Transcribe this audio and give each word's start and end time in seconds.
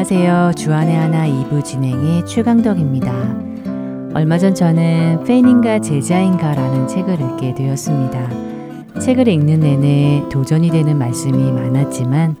안녕하세요. 0.00 0.52
주안의 0.56 0.96
하나 0.96 1.28
2부 1.28 1.62
진행의 1.62 2.24
최강덕입니다. 2.24 3.12
얼마 4.14 4.38
전 4.38 4.54
저는 4.54 5.24
팬인가 5.24 5.78
제자인가 5.78 6.54
라는 6.54 6.88
책을 6.88 7.18
읽게 7.20 7.52
되었습니다. 7.54 8.98
책을 8.98 9.28
읽는 9.28 9.60
내내 9.60 10.24
도전이 10.30 10.70
되는 10.70 10.96
말씀이 10.96 11.52
많았지만 11.52 12.36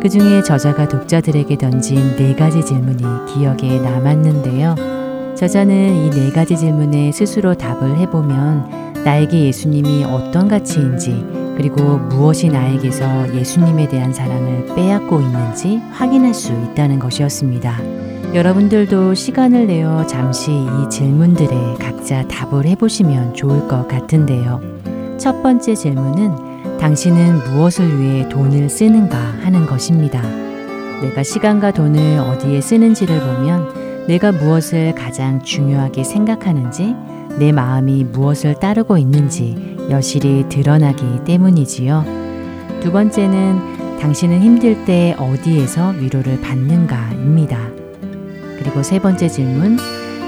그 0.00 0.08
중에 0.08 0.44
저자가 0.44 0.86
독자들에게 0.86 1.58
던진 1.58 2.14
네 2.14 2.36
가지 2.36 2.64
질문이 2.64 3.02
기억에 3.26 3.80
남았는데요. 3.80 5.34
저자는 5.34 5.96
이 5.96 6.10
네 6.10 6.30
가지 6.30 6.56
질문에 6.56 7.10
스스로 7.10 7.54
답을 7.54 7.98
해보면 7.98 9.02
나에게 9.04 9.46
예수님이 9.46 10.04
어떤 10.04 10.46
가치인지 10.46 11.39
그리고 11.60 11.98
무엇이 11.98 12.48
나에게서 12.48 13.34
예수님에 13.34 13.86
대한 13.86 14.14
사랑을 14.14 14.64
빼앗고 14.74 15.20
있는지 15.20 15.76
확인할 15.92 16.32
수 16.32 16.52
있다는 16.52 16.98
것이었습니다. 16.98 17.78
여러분들도 18.32 19.12
시간을 19.12 19.66
내어 19.66 20.06
잠시 20.06 20.52
이 20.52 20.88
질문들에 20.88 21.74
각자 21.78 22.26
답을 22.28 22.64
해보시면 22.64 23.34
좋을 23.34 23.68
것 23.68 23.86
같은데요. 23.88 24.62
첫 25.18 25.42
번째 25.42 25.74
질문은 25.74 26.78
당신은 26.78 27.50
무엇을 27.50 28.00
위해 28.00 28.26
돈을 28.30 28.70
쓰는가 28.70 29.18
하는 29.18 29.66
것입니다. 29.66 30.22
내가 31.02 31.22
시간과 31.22 31.72
돈을 31.72 32.20
어디에 32.20 32.62
쓰는지를 32.62 33.20
보면 33.20 34.06
내가 34.08 34.32
무엇을 34.32 34.94
가장 34.94 35.42
중요하게 35.42 36.04
생각하는지 36.04 36.94
내 37.38 37.52
마음이 37.52 38.04
무엇을 38.04 38.54
따르고 38.54 38.96
있는지 38.96 39.78
여실히 39.90 40.48
드러나기 40.48 41.04
때문이지요. 41.24 42.04
두 42.80 42.92
번째는 42.92 43.98
당신은 43.98 44.40
힘들 44.40 44.84
때 44.84 45.14
어디에서 45.18 45.90
위로를 45.90 46.40
받는가입니다. 46.40 47.58
그리고 48.58 48.82
세 48.82 48.98
번째 48.98 49.28
질문, 49.28 49.76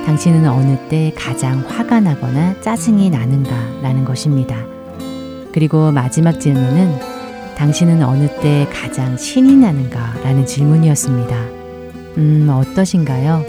당신은 0.04 0.48
어느 0.48 0.76
때 0.88 1.12
가장 1.16 1.60
화가 1.66 2.00
나거나 2.00 2.60
짜증이 2.60 3.08
나는가 3.10 3.50
라는 3.82 4.04
것입니다. 4.04 4.56
그리고 5.52 5.92
마지막 5.92 6.40
질문은 6.40 6.98
당신은 7.56 8.02
어느 8.02 8.28
때 8.40 8.66
가장 8.72 9.16
신이 9.16 9.56
나는가 9.56 10.14
라는 10.24 10.44
질문이었습니다. 10.44 11.36
음, 12.18 12.48
어떠신가요? 12.50 13.44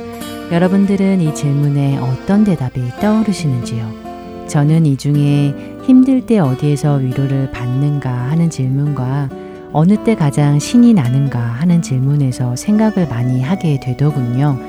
여러분들은 0.52 1.22
이 1.22 1.34
질문에 1.34 1.98
어떤 1.98 2.44
대답이 2.44 2.90
떠오르시는지요? 3.02 4.13
저는 4.54 4.86
이 4.86 4.98
중에 4.98 5.82
힘들 5.84 6.28
때 6.28 6.38
어디에서 6.38 6.98
위로를 6.98 7.50
받는가 7.50 8.12
하는 8.12 8.52
질문과 8.52 9.28
어느 9.72 10.04
때 10.04 10.14
가장 10.14 10.60
신이 10.60 10.94
나는가 10.94 11.40
하는 11.40 11.82
질문에서 11.82 12.56
생각을 12.56 13.08
많이 13.10 13.42
하게 13.42 13.80
되더군요. 13.80 14.60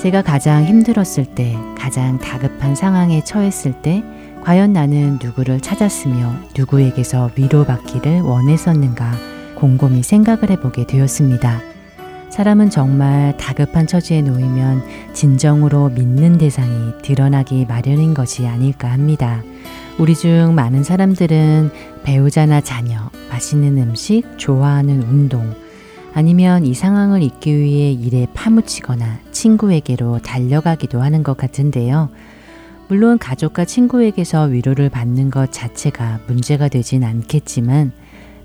제가 0.00 0.22
가장 0.22 0.64
힘들었을 0.64 1.26
때, 1.36 1.56
가장 1.78 2.18
다급한 2.18 2.74
상황에 2.74 3.22
처했을 3.22 3.82
때, 3.82 4.02
과연 4.42 4.72
나는 4.72 5.20
누구를 5.22 5.60
찾았으며 5.60 6.34
누구에게서 6.58 7.30
위로받기를 7.36 8.20
원했었는가 8.22 9.12
곰곰이 9.54 10.02
생각을 10.02 10.50
해보게 10.50 10.88
되었습니다. 10.88 11.73
사람은 12.34 12.68
정말 12.68 13.36
다급한 13.36 13.86
처지에 13.86 14.20
놓이면 14.22 14.82
진정으로 15.12 15.90
믿는 15.90 16.36
대상이 16.36 16.92
드러나기 17.00 17.64
마련인 17.64 18.12
것이 18.12 18.44
아닐까 18.44 18.90
합니다. 18.90 19.40
우리 20.00 20.16
중 20.16 20.52
많은 20.56 20.82
사람들은 20.82 21.70
배우자나 22.02 22.60
자녀, 22.60 23.08
맛있는 23.30 23.78
음식, 23.78 24.24
좋아하는 24.36 25.04
운동, 25.04 25.54
아니면 26.12 26.66
이 26.66 26.74
상황을 26.74 27.22
잊기 27.22 27.56
위해 27.56 27.92
일에 27.92 28.26
파묻히거나 28.34 29.20
친구에게로 29.30 30.18
달려가기도 30.18 31.00
하는 31.00 31.22
것 31.22 31.36
같은데요. 31.36 32.08
물론 32.88 33.16
가족과 33.16 33.64
친구에게서 33.64 34.46
위로를 34.46 34.88
받는 34.88 35.30
것 35.30 35.52
자체가 35.52 36.18
문제가 36.26 36.66
되진 36.66 37.04
않겠지만 37.04 37.92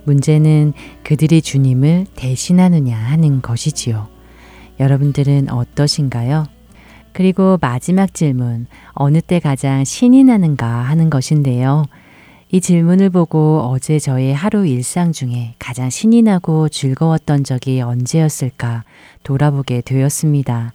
문제는 0.10 0.74
그들이 1.04 1.42
주님을 1.42 2.08
대신하느냐 2.16 2.98
하는 2.98 3.44
것이지요. 3.44 4.08
여러분들은 4.80 5.50
어떠신가요? 5.50 6.46
그리고 7.14 7.58
마지막 7.62 8.14
질문, 8.14 8.66
어느 8.94 9.22
때 9.22 9.40
가장 9.40 9.84
신이 9.84 10.24
나는가 10.24 10.68
하는 10.68 11.10
것인데요. 11.12 11.86
이 12.52 12.60
질문을 12.60 13.12
보고 13.12 13.62
어제 13.62 14.00
저의 14.00 14.34
하루 14.34 14.66
일상 14.66 15.12
중에 15.12 15.54
가장 15.60 15.92
신이 15.92 16.24
나고 16.24 16.70
즐거웠던 16.70 17.44
적이 17.44 17.82
언제였을까 17.82 18.86
돌아보게 19.22 19.82
되었습니다. 19.82 20.74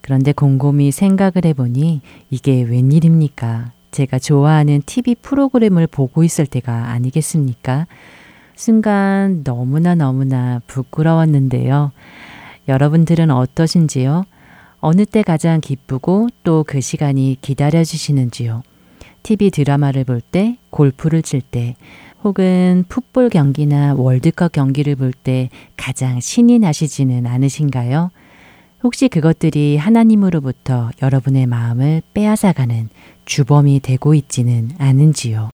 그런데 0.00 0.30
곰곰이 0.30 0.92
생각을 0.92 1.44
해보니 1.44 2.02
이게 2.30 2.62
웬일입니까? 2.62 3.72
제가 3.90 4.20
좋아하는 4.20 4.82
TV 4.86 5.16
프로그램을 5.16 5.88
보고 5.88 6.22
있을 6.22 6.46
때가 6.46 6.90
아니겠습니까? 6.90 7.86
순간 8.58 9.44
너무나 9.44 9.94
너무나 9.94 10.60
부끄러웠는데요. 10.66 11.92
여러분들은 12.66 13.30
어떠신지요? 13.30 14.24
어느 14.80 15.06
때 15.06 15.22
가장 15.22 15.60
기쁘고 15.60 16.28
또 16.42 16.64
그 16.66 16.80
시간이 16.80 17.36
기다려지시는지요? 17.40 18.62
TV 19.22 19.50
드라마를 19.50 20.02
볼 20.02 20.20
때, 20.20 20.58
골프를 20.70 21.22
칠 21.22 21.40
때, 21.40 21.76
혹은 22.24 22.84
풋볼 22.88 23.28
경기나 23.30 23.94
월드컵 23.94 24.50
경기를 24.50 24.96
볼 24.96 25.12
때 25.12 25.50
가장 25.76 26.18
신이 26.18 26.58
나시지는 26.58 27.26
않으신가요? 27.26 28.10
혹시 28.82 29.08
그것들이 29.08 29.76
하나님으로부터 29.76 30.90
여러분의 31.00 31.46
마음을 31.46 32.02
빼앗아가는 32.12 32.88
주범이 33.24 33.80
되고 33.80 34.14
있지는 34.14 34.70
않은지요? 34.78 35.50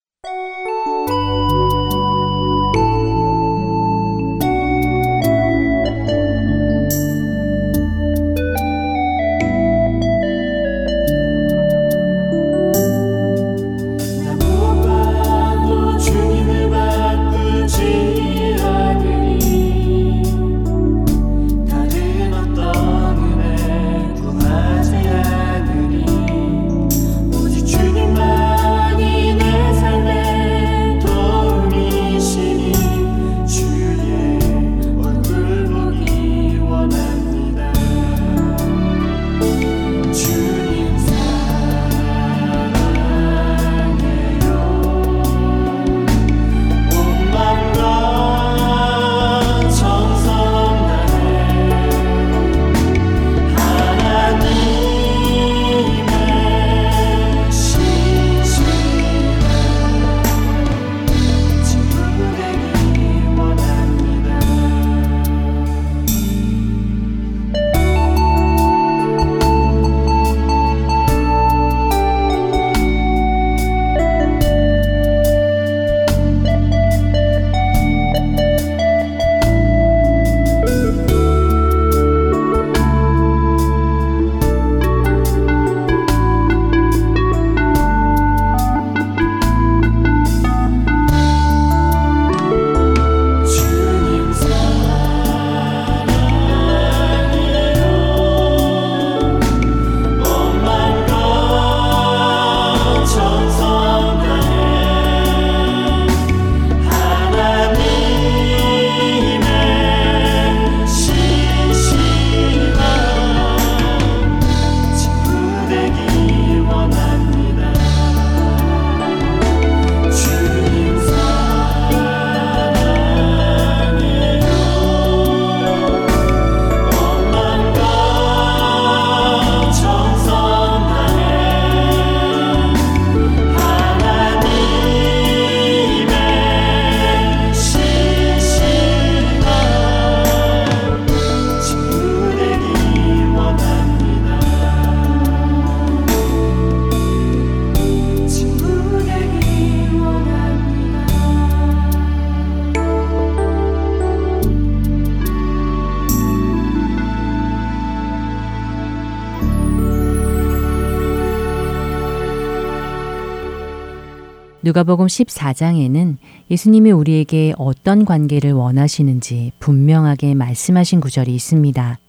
누가복음 164.74 165.06
14장에는 165.06 166.16
예수님이 166.50 166.90
우리에게 166.90 167.54
어떤 167.58 168.04
관계를 168.04 168.54
원하시는지 168.54 169.52
분명하게 169.60 170.34
말씀하신 170.34 170.98
구절이 170.98 171.32
있습니다. 171.32 172.00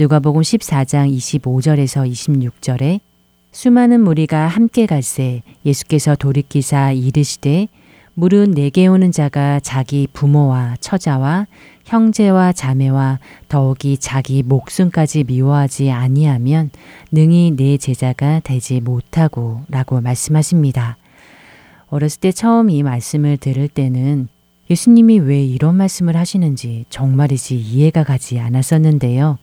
누가복음 0.00 0.42
14장 0.42 1.16
25절에서 1.16 2.10
26절에 2.10 2.98
수많은 3.52 4.00
무리가 4.00 4.48
함께 4.48 4.86
갈새 4.86 5.42
예수께서 5.64 6.16
돌이키사 6.16 6.90
이르시되 6.90 7.68
물은 8.14 8.50
내게 8.50 8.88
오는 8.88 9.12
자가 9.12 9.60
자기 9.60 10.08
부모와 10.12 10.74
처자와 10.80 11.46
형제와 11.84 12.52
자매와 12.52 13.20
더욱이 13.48 13.96
자기 13.96 14.42
목숨까지 14.42 15.22
미워하지 15.22 15.92
아니하면 15.92 16.70
능히 17.12 17.52
내 17.56 17.76
제자가 17.76 18.40
되지 18.40 18.80
못하고 18.80 19.62
라고 19.68 20.00
말씀하십니다. 20.00 20.96
어렸을 21.90 22.20
때 22.20 22.32
처음 22.32 22.70
이 22.70 22.82
말씀을 22.82 23.38
들을 23.38 23.66
때는 23.68 24.28
예수님이 24.70 25.20
왜 25.20 25.42
이런 25.42 25.76
말씀을 25.76 26.16
하시는지 26.16 26.84
정말이지 26.90 27.56
이해가 27.56 28.04
가지 28.04 28.38
않았었는데요. 28.38 29.38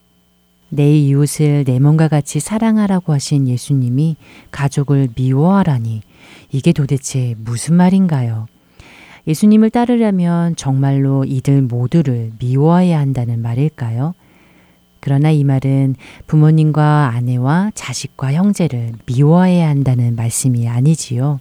내 0.69 0.95
이웃을 0.95 1.63
내 1.63 1.79
몸과 1.79 2.07
같이 2.07 2.39
사랑하라고 2.39 3.13
하신 3.13 3.47
예수님이 3.47 4.17
가족을 4.51 5.09
미워하라니 5.15 6.01
이게 6.51 6.73
도대체 6.73 7.35
무슨 7.39 7.75
말인가요? 7.75 8.47
예수님을 9.27 9.71
따르려면 9.71 10.55
정말로 10.55 11.23
이들 11.25 11.63
모두를 11.63 12.31
미워해야 12.39 12.99
한다는 12.99 13.41
말일까요? 13.41 14.13
그러나 14.99 15.31
이 15.31 15.43
말은 15.43 15.95
부모님과 16.27 17.11
아내와 17.15 17.71
자식과 17.73 18.33
형제를 18.33 18.93
미워해야 19.05 19.67
한다는 19.67 20.15
말씀이 20.15 20.67
아니지요. 20.67 21.39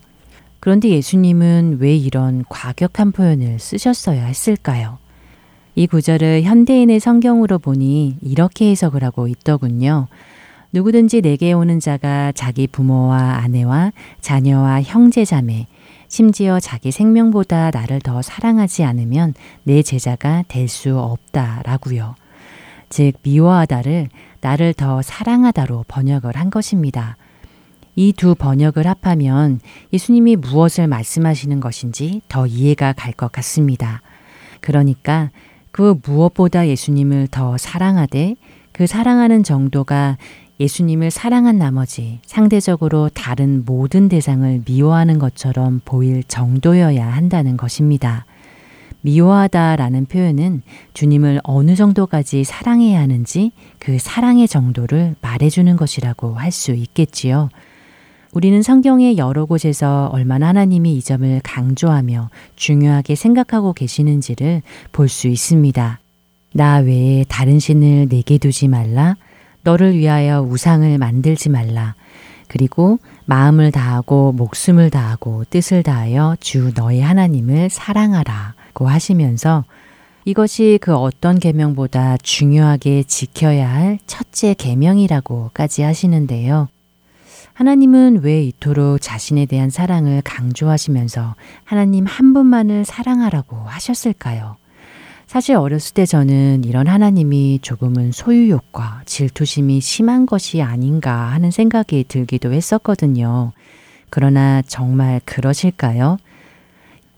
그런데 0.65 0.89
예수님은 0.89 1.77
왜 1.79 1.95
이런 1.95 2.43
과격한 2.49 3.13
표현을 3.13 3.59
쓰셨어야 3.59 4.25
했을까요? 4.25 4.97
이 5.75 5.87
구절을 5.87 6.45
현대인의 6.45 7.01
성경으로 7.01 7.59
보니 7.59 8.17
이렇게 8.23 8.71
해석을 8.71 9.05
하고 9.05 9.29
있더군요. 9.29 10.09
누구든지 10.73 11.21
내게 11.21 11.53
오는 11.53 11.81
자가 11.81 12.33
자기 12.33 12.67
부모와 12.67 13.43
아내와 13.43 13.93
자녀와 14.23 14.81
형제 14.81 15.27
자매, 15.27 15.67
심지어 16.09 16.59
자기 16.61 16.91
생명보다 16.93 17.71
나를 17.71 18.01
더 18.01 18.23
사랑하지 18.23 18.85
않으면 18.85 19.35
내 19.65 19.83
제자가 19.83 20.45
될 20.49 20.67
수 20.69 20.99
없다라고요. 20.99 22.15
즉 22.89 23.13
미워하다를 23.23 24.09
나를 24.41 24.73
더 24.73 25.03
사랑하다로 25.03 25.85
번역을 25.89 26.37
한 26.37 26.49
것입니다. 26.49 27.19
이 27.97 28.13
두 28.13 28.35
번역을 28.35 28.87
합하면 28.87 29.61
예수님이 29.93 30.37
무엇을 30.37 30.89
말씀하시는 30.89 31.61
것인지 31.61 32.23
더 32.29 32.47
이해가 32.47 32.93
갈 32.95 33.13
것 33.15 33.31
같습니다. 33.33 34.03
그러니까 34.61 35.31
그 35.71 35.95
무엇보다 36.05 36.67
예수님을 36.69 37.29
더 37.31 37.57
사랑하되 37.59 38.37
그 38.73 38.87
사랑하는 38.87 39.43
정도가 39.45 40.19
예수님을 40.61 41.11
사랑한 41.11 41.59
나머지 41.59 42.21
상대적으로 42.27 43.09
다른 43.13 43.65
모든 43.65 44.09
대상을 44.09 44.63
미워하는 44.67 45.19
것처럼 45.19 45.81
보일 45.85 46.23
정도여야 46.25 47.07
한다는 47.07 47.57
것입니다. 47.57 48.25
미워하다 49.03 49.77
라는 49.77 50.07
표현은 50.07 50.63
주님을 50.95 51.41
어느 51.45 51.75
정도까지 51.77 52.45
사랑해야 52.45 53.01
하는지 53.01 53.53
그 53.79 53.99
사랑의 53.99 54.49
정도를 54.49 55.15
말해주는 55.21 55.77
것이라고 55.77 56.35
할 56.37 56.51
수 56.53 56.73
있겠지요. 56.73 57.51
우리는 58.35 58.63
성경의 58.63 59.17
여러 59.17 59.47
곳에서 59.47 60.11
얼마나 60.13 60.49
하나님이 60.49 60.97
이 60.97 61.03
점을 61.03 61.41
강조하며 61.45 62.31
중요하게 62.57 63.15
생각하고 63.15 63.73
계시는지를 63.73 64.63
볼 64.91 65.09
수 65.09 65.29
있습니다. 65.29 66.01
나 66.53 66.77
외에 66.79 67.25
다른 67.29 67.61
신을 67.61 68.09
내게 68.09 68.39
두지 68.39 68.67
말라. 68.67 69.15
너를 69.63 69.97
위하여 69.97 70.43
우상을 70.43 70.99
만들지 70.99 71.49
말라. 71.49 71.95
그리고 72.49 72.99
마음을 73.27 73.71
다하고 73.71 74.33
목숨을 74.33 74.91
다하고 74.91 75.45
뜻을 75.49 75.85
다하여 75.85 76.37
주 76.41 76.73
너의 76.75 77.03
하나님을 77.03 77.71
사랑하라고 77.71 78.89
하시면서 78.89 79.65
이것이 80.25 80.81
그 80.83 80.97
어떤 80.97 81.39
계명보다 81.39 82.17
중요하게 82.17 83.05
지켜야 83.05 83.73
할 83.73 83.99
첫째 84.07 84.55
계명이라고까지 84.55 85.83
하시는데요. 85.83 86.69
하나님은 87.55 88.23
왜 88.23 88.43
이토록 88.43 89.01
자신에 89.01 89.47
대한 89.47 89.71
사랑을 89.71 90.23
강조하시면서 90.23 91.37
하나님 91.63 92.05
한 92.05 92.33
분만을 92.33 92.85
사랑하라고 92.85 93.57
하셨을까요? 93.57 94.57
사실 95.29 95.55
어렸을 95.55 95.95
때 95.95 96.05
저는 96.05 96.65
이런 96.65 96.89
하나님이 96.89 97.61
조금은 97.63 98.11
소유욕과 98.11 99.03
질투심이 99.07 99.81
심한 99.81 100.27
것이 100.27 100.63
아닌가 100.63 101.31
하는 101.31 101.53
생각이 101.53 102.07
들기도 102.09 102.53
했었거든요. 102.53 103.53
그러나 104.11 104.61
정말 104.63 105.21
그러실까요? 105.25 106.17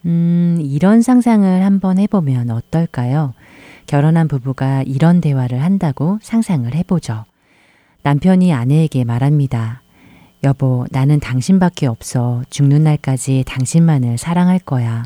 음, 0.04 0.58
이런 0.62 1.00
상상을 1.00 1.64
한번 1.64 1.98
해보면 1.98 2.50
어떨까요? 2.50 3.32
결혼한 3.86 4.28
부부가 4.28 4.82
이런 4.82 5.22
대화를 5.22 5.62
한다고 5.62 6.18
상상을 6.20 6.72
해보죠. 6.74 7.24
남편이 8.02 8.52
아내에게 8.52 9.04
말합니다. 9.04 9.82
여보, 10.46 10.86
나는 10.92 11.18
당신밖에 11.18 11.88
없어. 11.88 12.42
죽는 12.50 12.84
날까지 12.84 13.42
당신만을 13.48 14.16
사랑할 14.16 14.60
거야. 14.60 15.02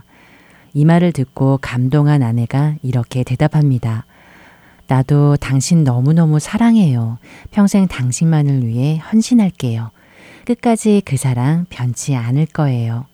이 0.75 0.85
말을 0.85 1.12
듣고 1.12 1.59
감동한 1.62 2.23
아내가 2.23 2.75
이렇게 2.82 3.25
대답합니다. 3.25 4.04
나도 4.87 5.37
당신 5.37 5.82
너무너무 5.82 6.40
사랑해요. 6.40 7.16
평생 7.50 7.88
당신만을 7.88 8.66
위해 8.66 8.99
헌신할게요. 8.99 9.90
끝까지 10.44 11.00
그 11.06 11.16
사랑 11.16 11.64
변치 11.70 12.14
않을 12.14 12.44
거예요. 12.44 13.06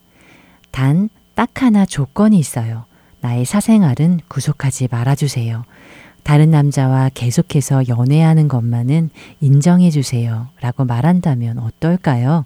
단, 0.73 1.09
딱 1.37 1.62
하나 1.62 1.87
조건이 1.87 2.40
있어요. 2.40 2.87
나의 3.21 3.45
사생활은 3.45 4.21
구속하지 4.26 4.88
말아주세요. 4.90 5.62
다른 6.26 6.50
남자와 6.50 7.11
계속해서 7.14 7.85
연애하는 7.87 8.49
것만은 8.49 9.11
인정해 9.40 9.90
주세요. 9.90 10.49
라고 10.61 10.85
말한다면 10.85 11.61
어떨까요? 11.61 12.45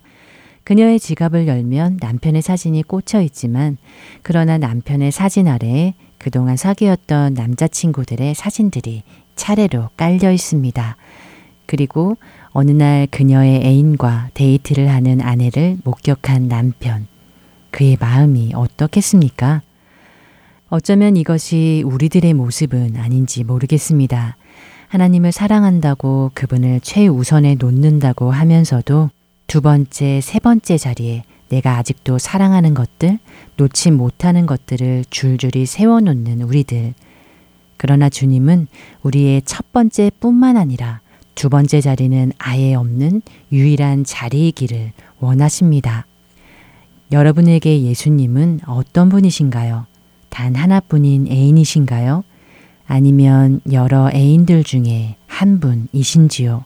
그녀의 0.65 1.01
지갑을 1.01 1.49
열면 1.49 1.97
남편의 1.99 2.43
사진이 2.43 2.83
꽂혀 2.83 3.23
있지만, 3.23 3.79
그러나 4.21 4.59
남편의 4.59 5.13
사진 5.13 5.49
아래에 5.49 5.95
그동안 6.19 6.59
사귀었던 6.59 7.33
남자친구들의 7.33 8.35
사진들이 8.35 9.03
차례로 9.35 9.89
깔려 9.97 10.31
있습니다. 10.31 10.97
그리고 11.65 12.19
어느 12.51 12.73
날 12.73 13.07
그녀의 13.11 13.63
애인과 13.65 14.29
데이트를 14.35 14.91
하는 14.91 15.23
아내를 15.23 15.79
목격한 15.85 16.49
남편. 16.49 17.07
그의 17.71 17.97
마음이 17.99 18.53
어떻겠습니까? 18.55 19.63
어쩌면 20.73 21.17
이것이 21.17 21.83
우리들의 21.85 22.33
모습은 22.33 22.95
아닌지 22.97 23.43
모르겠습니다. 23.43 24.37
하나님을 24.87 25.33
사랑한다고 25.33 26.31
그분을 26.35 26.79
최우선에 26.81 27.57
놓는다고 27.57 28.31
하면서도 28.31 29.11
두 29.49 29.61
번째, 29.63 30.21
세 30.21 30.39
번째 30.39 30.79
자리에 30.79 31.25
내가 31.49 31.77
아직도 31.77 32.19
사랑하는 32.19 32.75
것들, 32.75 33.19
놓지 33.57 33.91
못하는 33.91 34.47
것들을 34.47 35.07
줄줄이 35.11 35.67
세워놓는 35.67 36.43
우리들. 36.43 36.95
그러나 37.77 38.09
주님은 38.09 38.69
우리의 39.03 39.43
첫 39.45 39.73
번째 39.73 40.13
뿐만 40.21 40.57
아니라 40.57 41.01
두 41.35 41.49
번째 41.49 41.81
자리는 41.81 42.31
아예 42.39 42.75
없는 42.75 43.23
유일한 43.51 44.05
자리이기를 44.05 44.93
원하십니다. 45.19 46.07
여러분에게 47.11 47.83
예수님은 47.83 48.61
어떤 48.67 49.09
분이신가요? 49.09 49.90
단 50.31 50.55
하나뿐인 50.55 51.27
애인이신가요? 51.29 52.25
아니면 52.87 53.61
여러 53.71 54.11
애인들 54.13 54.65
중에 54.65 55.17
한 55.27 55.61
분이신지요? 55.61 56.65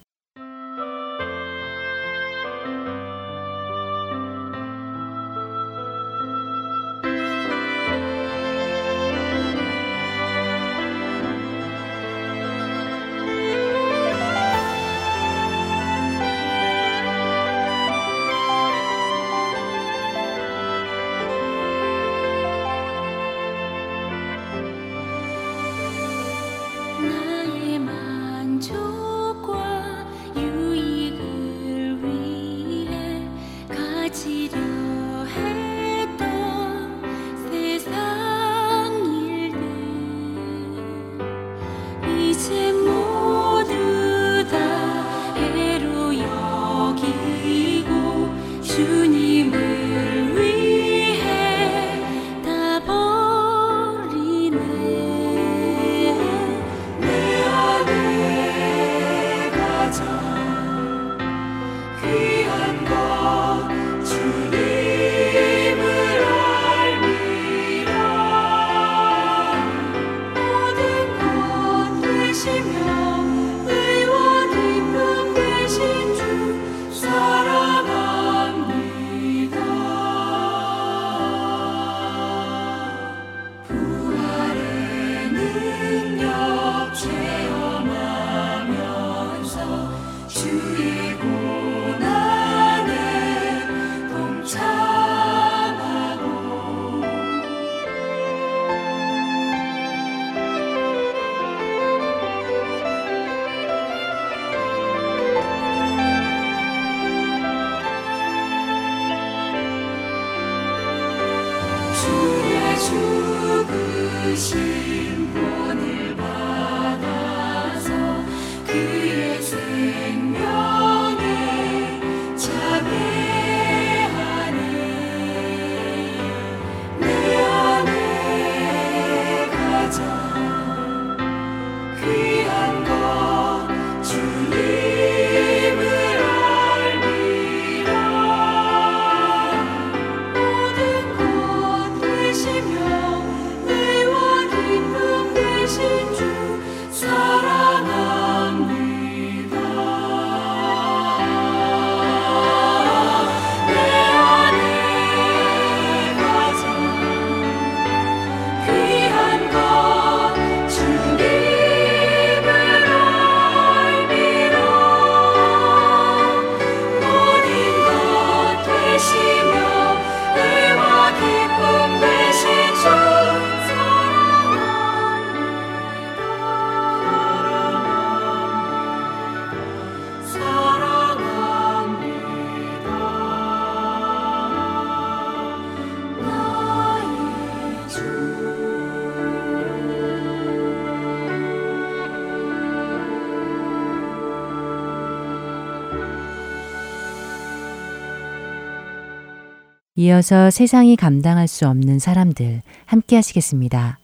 이어서 199.97 200.51
세상이 200.51 200.97
감당할 200.97 201.47
수 201.47 201.69
없는 201.69 202.01
사람들 202.01 202.63
함께 202.85 203.15
하시겠습니다. 203.15 204.01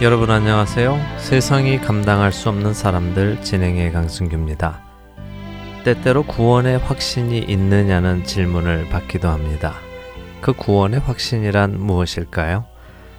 여러분 0.00 0.30
안녕하세요. 0.30 0.98
세상이 1.18 1.78
감당할 1.80 2.32
수 2.32 2.48
없는 2.48 2.72
사람들 2.72 3.42
진행의 3.42 3.92
강승규입니다. 3.92 4.80
때때로 5.84 6.22
구원의 6.22 6.78
확신이 6.78 7.38
있느냐는 7.38 8.24
질문을 8.24 8.88
받기도 8.88 9.28
합니다. 9.28 9.74
그 10.40 10.54
구원의 10.54 11.00
확신이란 11.00 11.78
무엇일까요? 11.78 12.77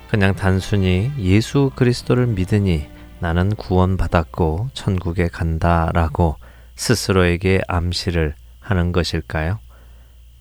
그냥 0.10 0.34
단순히 0.34 1.12
예수 1.20 1.70
그리스도를 1.76 2.26
믿으니 2.26 2.88
나는 3.20 3.56
구원받았고 3.56 4.70
천국에 4.74 5.28
간다라고 5.28 6.36
스스로에게 6.76 7.62
암시를 7.68 8.34
하는 8.60 8.92
것일까요? 8.92 9.60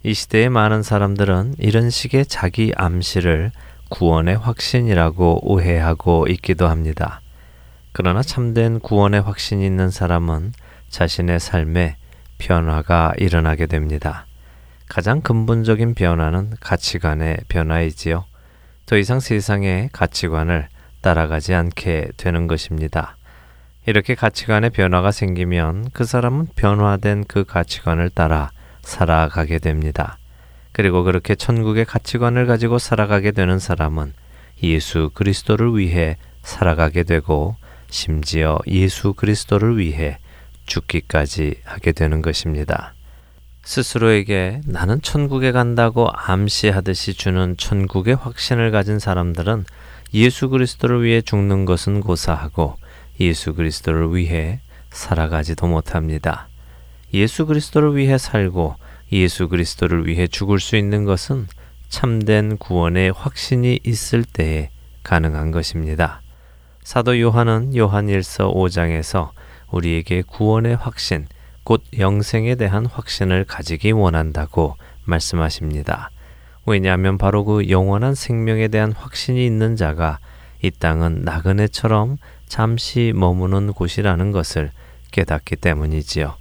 이 0.05 0.15
시대의 0.15 0.49
많은 0.49 0.83
사람들은 0.83 1.57
이런 1.59 1.91
식의 1.91 2.27
자기 2.27 2.73
암시를 2.77 3.53
구원의 3.91 4.39
확신이라고 4.39 5.41
오해하고 5.43 6.29
있기도 6.29 6.67
합니다. 6.67 7.21
그러나 7.93 8.23
참된 8.23 8.81
구원의 8.81 9.21
확신이 9.21 9.67
있는 9.67 9.91
사람은 9.91 10.53
자신의 10.89 11.41
삶에 11.41 11.97
변화가 12.39 13.13
일어나게 13.19 13.67
됩니다. 13.67 14.25
가장 14.89 15.21
근본적인 15.21 15.95
변화는 15.95 16.55
가치관의 16.61 17.41
변화이지요. 17.49 18.25
더 18.89 18.97
이상 18.97 19.21
세상의 19.21 19.91
가치관을 19.93 20.67
따라가지 21.03 21.53
않게 21.53 22.13
되는 22.17 22.47
것입니다. 22.47 23.19
이렇게 23.85 24.15
가치관의 24.15 24.71
변화가 24.71 25.11
생기면 25.11 25.91
그 25.93 26.07
사람은 26.07 26.47
변화된 26.57 27.25
그 27.29 27.45
가치관을 27.45 28.09
따라 28.09 28.51
살아가게 28.81 29.59
됩니다. 29.59 30.17
그리고 30.73 31.03
그렇게 31.05 31.35
천국의 31.35 31.85
가치관을 31.85 32.47
가지고 32.47 32.79
살아가게 32.79 33.33
되는 33.33 33.59
사람은 33.59 34.15
예수 34.63 35.11
그리스도를 35.13 35.77
위해 35.77 36.17
살아가게 36.43 37.03
되고 37.03 37.57
심지어 37.91 38.59
예수 38.69 39.13
그리스도를 39.13 39.77
위해 39.77 40.19
죽기까지 40.65 41.61
하게 41.63 41.93
되는 41.93 42.23
것입니다. 42.23 42.95
스스로에게 43.69 44.63
나는 44.65 45.03
천국에 45.03 45.53
간다고 45.53 46.09
암시하듯이 46.11 47.13
주는 47.13 47.55
천국의 47.59 48.15
확신을 48.15 48.71
가진 48.71 48.99
사람들은 48.99 49.67
예수 50.15 50.49
그리스도를 50.49 51.05
위해 51.05 51.21
죽는 51.21 51.67
것은 51.67 52.01
고사하고 52.01 52.77
예수 53.21 53.53
그리스도를 53.53 54.17
위해 54.17 54.61
살아가지도 54.89 55.67
못합니다. 55.67 56.49
예수 57.13 57.45
그리스도를 57.45 57.95
위해 57.95 58.17
살고 58.17 58.77
예수 59.13 59.49
그리스도를 59.49 60.07
위해 60.07 60.27
죽을 60.27 60.61
수 60.61 60.77
있는 60.77 61.05
것은 61.05 61.47
참된 61.91 62.57
구원의 62.57 63.13
확신이 63.13 63.81
있을 63.85 64.25
때에 64.25 64.71
가능한 65.03 65.51
것입니다. 65.51 66.23
사도 66.85 67.21
요한은 67.21 67.77
요한일서 67.77 68.51
5장에서 68.51 69.29
우리에게 69.71 70.23
구원의 70.23 70.77
확신, 70.77 71.27
곧 71.69 71.83
영생에 71.99 72.55
대한 72.55 72.87
확신을 72.87 73.45
가지기 73.45 73.93
원한다고 73.93 74.77
말씀하십니다. 75.05 76.11
왜냐하면 76.65 77.19
바로 77.19 77.45
그 77.45 77.69
영원한 77.69 78.15
생명에 78.15 78.69
대한 78.69 78.93
확신이 78.93 79.45
있는 79.45 79.77
자가 79.77 80.19
이 80.63 80.71
땅은 80.71 81.25
나그네처럼 81.27 82.17
잠시 82.47 83.13
머무는 83.15 83.75
곳이라는 83.75 84.33
것을 84.33 84.71
깨닫기 85.11 85.57
때문이지요. 85.57 86.37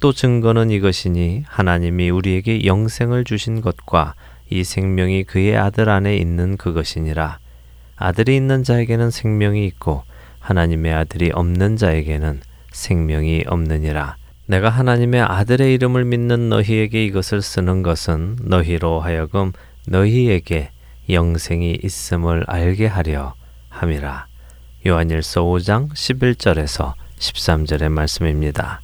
또 0.00 0.12
증거는 0.12 0.72
이것이니 0.72 1.44
하나님이 1.46 2.10
우리에게 2.10 2.64
영생을 2.64 3.22
주신 3.22 3.60
것과 3.60 4.16
이 4.50 4.64
생명이 4.64 5.22
그의 5.22 5.56
아들 5.56 5.88
안에 5.88 6.16
있는 6.16 6.56
그것이니라. 6.56 7.38
아들이 7.94 8.34
있는 8.34 8.64
자에게는 8.64 9.12
생명이 9.12 9.64
있고 9.66 10.02
하나님의 10.40 10.94
아들이 10.94 11.30
없는 11.32 11.76
자에게는 11.76 12.40
생명이 12.72 13.44
없느니라. 13.46 14.16
내가 14.48 14.70
하나님의 14.70 15.20
아들의 15.20 15.74
이름을 15.74 16.06
믿는 16.06 16.48
너희에게 16.48 17.04
이것을 17.04 17.42
쓰는 17.42 17.82
것은 17.82 18.38
너희로 18.40 18.98
하여금 19.00 19.52
너희에게 19.86 20.70
영생이 21.10 21.78
있음을 21.82 22.44
알게 22.46 22.86
하려 22.86 23.34
함이라. 23.68 24.26
요한일서 24.86 25.42
5장 25.42 25.90
11절에서 25.90 26.94
13절의 27.18 27.90
말씀입니다. 27.90 28.80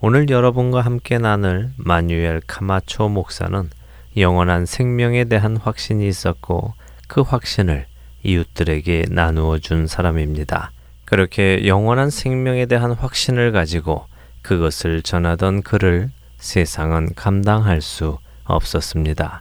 오늘 0.00 0.30
여러분과 0.30 0.80
함께 0.80 1.18
나눌 1.18 1.72
마뉴엘 1.76 2.40
카마초 2.46 3.10
목사는 3.10 3.68
영원한 4.16 4.64
생명에 4.64 5.24
대한 5.24 5.58
확신이 5.58 6.08
있었고 6.08 6.72
그 7.08 7.20
확신을 7.20 7.84
이웃들에게 8.22 9.04
나누어 9.10 9.58
준 9.58 9.86
사람입니다. 9.86 10.72
그렇게 11.04 11.66
영원한 11.66 12.08
생명에 12.08 12.64
대한 12.64 12.92
확신을 12.92 13.52
가지고 13.52 14.06
그것을 14.44 15.02
전하던 15.02 15.62
그를 15.62 16.10
세상은 16.36 17.08
감당할 17.16 17.80
수 17.80 18.18
없었습니다. 18.44 19.40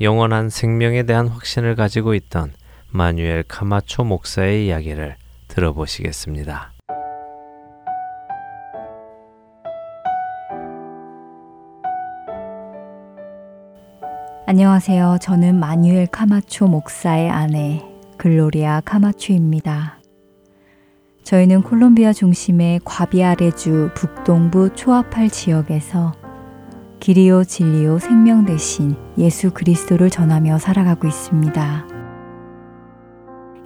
영원한 0.00 0.50
생명에 0.50 1.04
대한 1.04 1.28
확신을 1.28 1.74
가지고 1.74 2.14
있던 2.14 2.52
마뉴엘 2.90 3.44
카마초 3.48 4.04
목사의 4.04 4.66
이야기를 4.66 5.16
들어보시겠습니다. 5.48 6.72
안녕하세요. 14.46 15.18
저는 15.22 15.58
마뉴엘 15.58 16.06
카마초 16.08 16.68
목사의 16.68 17.30
아내 17.30 17.82
글로리아 18.18 18.82
카마초입니다. 18.84 20.03
저희는 21.24 21.62
콜롬비아 21.62 22.12
중심의 22.12 22.82
과비아레주 22.84 23.90
북동부 23.94 24.74
초아팔 24.74 25.30
지역에서 25.30 26.12
기리오 27.00 27.44
진리오 27.44 27.98
생명 27.98 28.44
대신 28.44 28.94
예수 29.16 29.50
그리스도를 29.50 30.10
전하며 30.10 30.58
살아가고 30.58 31.08
있습니다. 31.08 31.86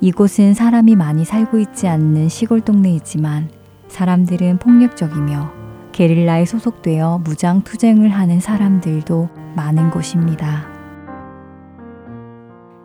이곳은 0.01 0.55
사람이 0.55 0.94
많이 0.94 1.25
살고 1.25 1.59
있지 1.59 1.88
않는 1.88 2.29
시골 2.29 2.61
동네이지만 2.61 3.51
사람들은 3.88 4.59
폭력적이며 4.59 5.53
게릴라에 5.90 6.44
소속되어 6.44 7.23
무장 7.25 7.62
투쟁을 7.62 8.11
하는 8.11 8.38
사람들도 8.38 9.29
많은 9.57 9.90
곳입니다. 9.90 10.77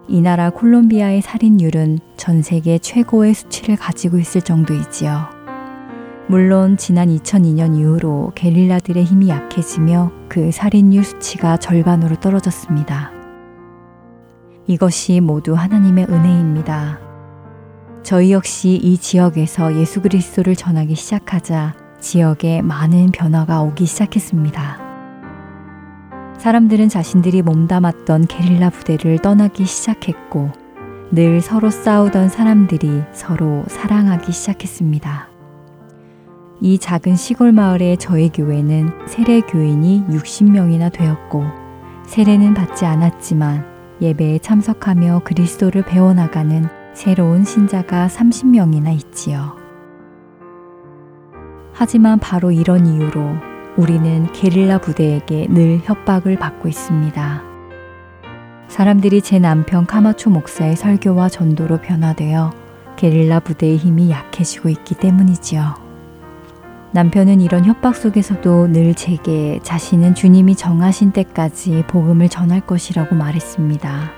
이 0.07 0.19
나라 0.21 0.49
콜롬비아의 0.49 1.21
살인율은 1.21 1.99
전 2.17 2.41
세계 2.41 2.77
최고의 2.77 3.33
수치를 3.33 3.77
가지고 3.77 4.17
있을 4.17 4.41
정도이지요. 4.41 5.29
물론 6.27 6.77
지난 6.77 7.07
2002년 7.07 7.77
이후로 7.77 8.33
게릴라들의 8.35 9.03
힘이 9.03 9.29
약해지며 9.29 10.11
그 10.27 10.51
살인율 10.51 11.03
수치가 11.03 11.57
절반으로 11.57 12.19
떨어졌습니다. 12.19 13.11
이것이 14.67 15.21
모두 15.21 15.53
하나님의 15.53 16.05
은혜입니다. 16.09 16.99
저희 18.03 18.33
역시 18.33 18.71
이 18.71 18.97
지역에서 18.97 19.75
예수 19.77 20.01
그리스도를 20.01 20.55
전하기 20.55 20.95
시작하자 20.95 21.75
지역에 21.99 22.61
많은 22.61 23.11
변화가 23.11 23.61
오기 23.61 23.85
시작했습니다. 23.85 24.82
사람들은 26.43 26.89
자신들이 26.89 27.41
몸담았던 27.41 28.27
게릴라 28.27 28.69
부대를 28.69 29.19
떠나기 29.19 29.63
시작했고 29.63 30.51
늘 31.11 31.39
서로 31.39 31.69
싸우던 31.69 32.27
사람들이 32.27 33.03
서로 33.13 33.63
사랑하기 33.69 34.29
시작했습니다. 34.29 35.29
이 36.59 36.77
작은 36.77 37.15
시골 37.15 37.53
마을의 37.53 37.95
저희 37.95 38.27
교회는 38.27 38.89
세례 39.07 39.39
교인이 39.39 40.03
60명이나 40.09 40.91
되었고 40.91 41.45
세례는 42.07 42.55
받지 42.55 42.85
않았지만 42.85 43.65
예배에 44.01 44.39
참석하며 44.39 45.21
그리스도를 45.23 45.85
배워나가는 45.85 46.67
새로운 46.93 47.45
신자가 47.45 48.07
30명이나 48.07 48.93
있지요. 48.95 49.55
하지만 51.71 52.19
바로 52.19 52.51
이런 52.51 52.85
이유로 52.85 53.52
우리는 53.75 54.31
게릴라 54.33 54.77
부대에게 54.77 55.47
늘 55.49 55.79
협박을 55.83 56.37
받고 56.37 56.67
있습니다. 56.67 57.43
사람들이 58.67 59.21
제 59.21 59.39
남편 59.39 59.85
카마초 59.85 60.29
목사의 60.29 60.75
설교와 60.75 61.29
전도로 61.29 61.81
변화되어 61.81 62.51
게릴라 62.95 63.39
부대의 63.39 63.77
힘이 63.77 64.11
약해지고 64.11 64.69
있기 64.69 64.95
때문이지요. 64.95 65.81
남편은 66.91 67.41
이런 67.41 67.65
협박 67.65 67.95
속에서도 67.95 68.67
늘 68.67 68.93
제게 68.93 69.59
자신은 69.63 70.13
주님이 70.13 70.55
정하신 70.55 71.11
때까지 71.11 71.83
복음을 71.87 72.29
전할 72.29 72.61
것이라고 72.61 73.15
말했습니다. 73.15 74.11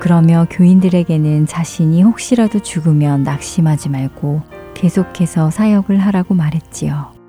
그러며 0.00 0.46
교인들에게는 0.50 1.46
자신이 1.46 2.02
혹시라도 2.02 2.58
죽으면 2.60 3.22
낙심하지 3.22 3.88
말고 3.88 4.42
계속해서 4.74 5.50
사역을 5.50 5.98
하라고 5.98 6.34
말했지요. 6.34 7.19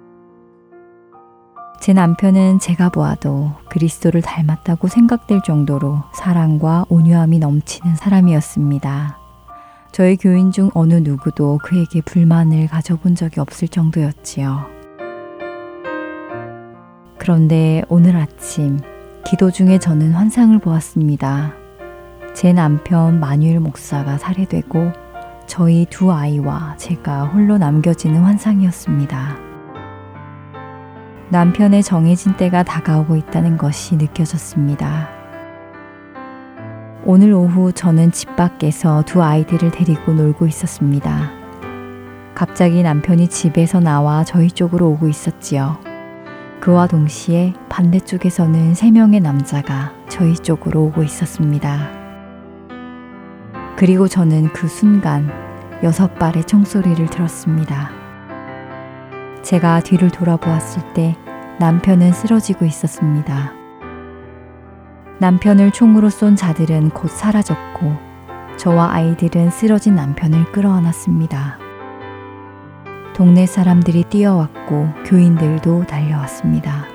제 1.81 1.93
남편은 1.93 2.59
제가 2.59 2.89
보아도 2.89 3.53
그리스도를 3.67 4.21
닮았다고 4.21 4.87
생각될 4.87 5.41
정도로 5.41 6.03
사랑과 6.13 6.85
온유함이 6.89 7.39
넘치는 7.39 7.95
사람이었습니다. 7.95 9.17
저희 9.91 10.15
교인 10.15 10.51
중 10.51 10.69
어느 10.75 10.93
누구도 10.93 11.57
그에게 11.63 12.01
불만을 12.01 12.67
가져본 12.67 13.15
적이 13.15 13.39
없을 13.39 13.67
정도였지요. 13.67 14.67
그런데 17.17 17.81
오늘 17.89 18.15
아침 18.15 18.79
기도 19.25 19.49
중에 19.49 19.79
저는 19.79 20.11
환상을 20.11 20.59
보았습니다. 20.59 21.53
제 22.35 22.53
남편 22.53 23.19
마뉴엘 23.19 23.59
목사가 23.59 24.19
살해되고 24.19 24.91
저희 25.47 25.87
두 25.89 26.11
아이와 26.11 26.75
제가 26.77 27.25
홀로 27.25 27.57
남겨지는 27.57 28.21
환상이었습니다. 28.21 29.50
남편의 31.31 31.81
정해진 31.81 32.35
때가 32.35 32.63
다가오고 32.63 33.15
있다는 33.15 33.57
것이 33.57 33.95
느껴졌습니다. 33.95 35.07
오늘 37.05 37.31
오후 37.31 37.71
저는 37.71 38.11
집 38.11 38.35
밖에서 38.35 39.03
두 39.05 39.23
아이들을 39.23 39.71
데리고 39.71 40.11
놀고 40.11 40.45
있었습니다. 40.47 41.31
갑자기 42.35 42.83
남편이 42.83 43.29
집에서 43.29 43.79
나와 43.79 44.25
저희 44.25 44.51
쪽으로 44.51 44.89
오고 44.89 45.07
있었지요. 45.07 45.79
그와 46.59 46.87
동시에 46.87 47.53
반대쪽에서는 47.69 48.73
세 48.73 48.91
명의 48.91 49.21
남자가 49.21 49.93
저희 50.09 50.33
쪽으로 50.33 50.83
오고 50.87 51.01
있었습니다. 51.03 51.91
그리고 53.77 54.09
저는 54.09 54.51
그 54.51 54.67
순간 54.67 55.31
여섯 55.81 56.13
발의 56.15 56.43
총소리를 56.43 57.05
들었습니다. 57.05 58.00
제가 59.43 59.81
뒤를 59.81 60.09
돌아보았을 60.09 60.93
때 60.93 61.15
남편은 61.59 62.13
쓰러지고 62.13 62.65
있었습니다. 62.65 63.53
남편을 65.19 65.71
총으로 65.71 66.09
쏜 66.09 66.35
자들은 66.35 66.89
곧 66.89 67.09
사라졌고 67.09 67.95
저와 68.57 68.93
아이들은 68.93 69.51
쓰러진 69.51 69.95
남편을 69.95 70.51
끌어안았습니다. 70.51 71.59
동네 73.13 73.45
사람들이 73.45 74.05
뛰어왔고 74.05 74.89
교인들도 75.05 75.85
달려왔습니다. 75.85 76.85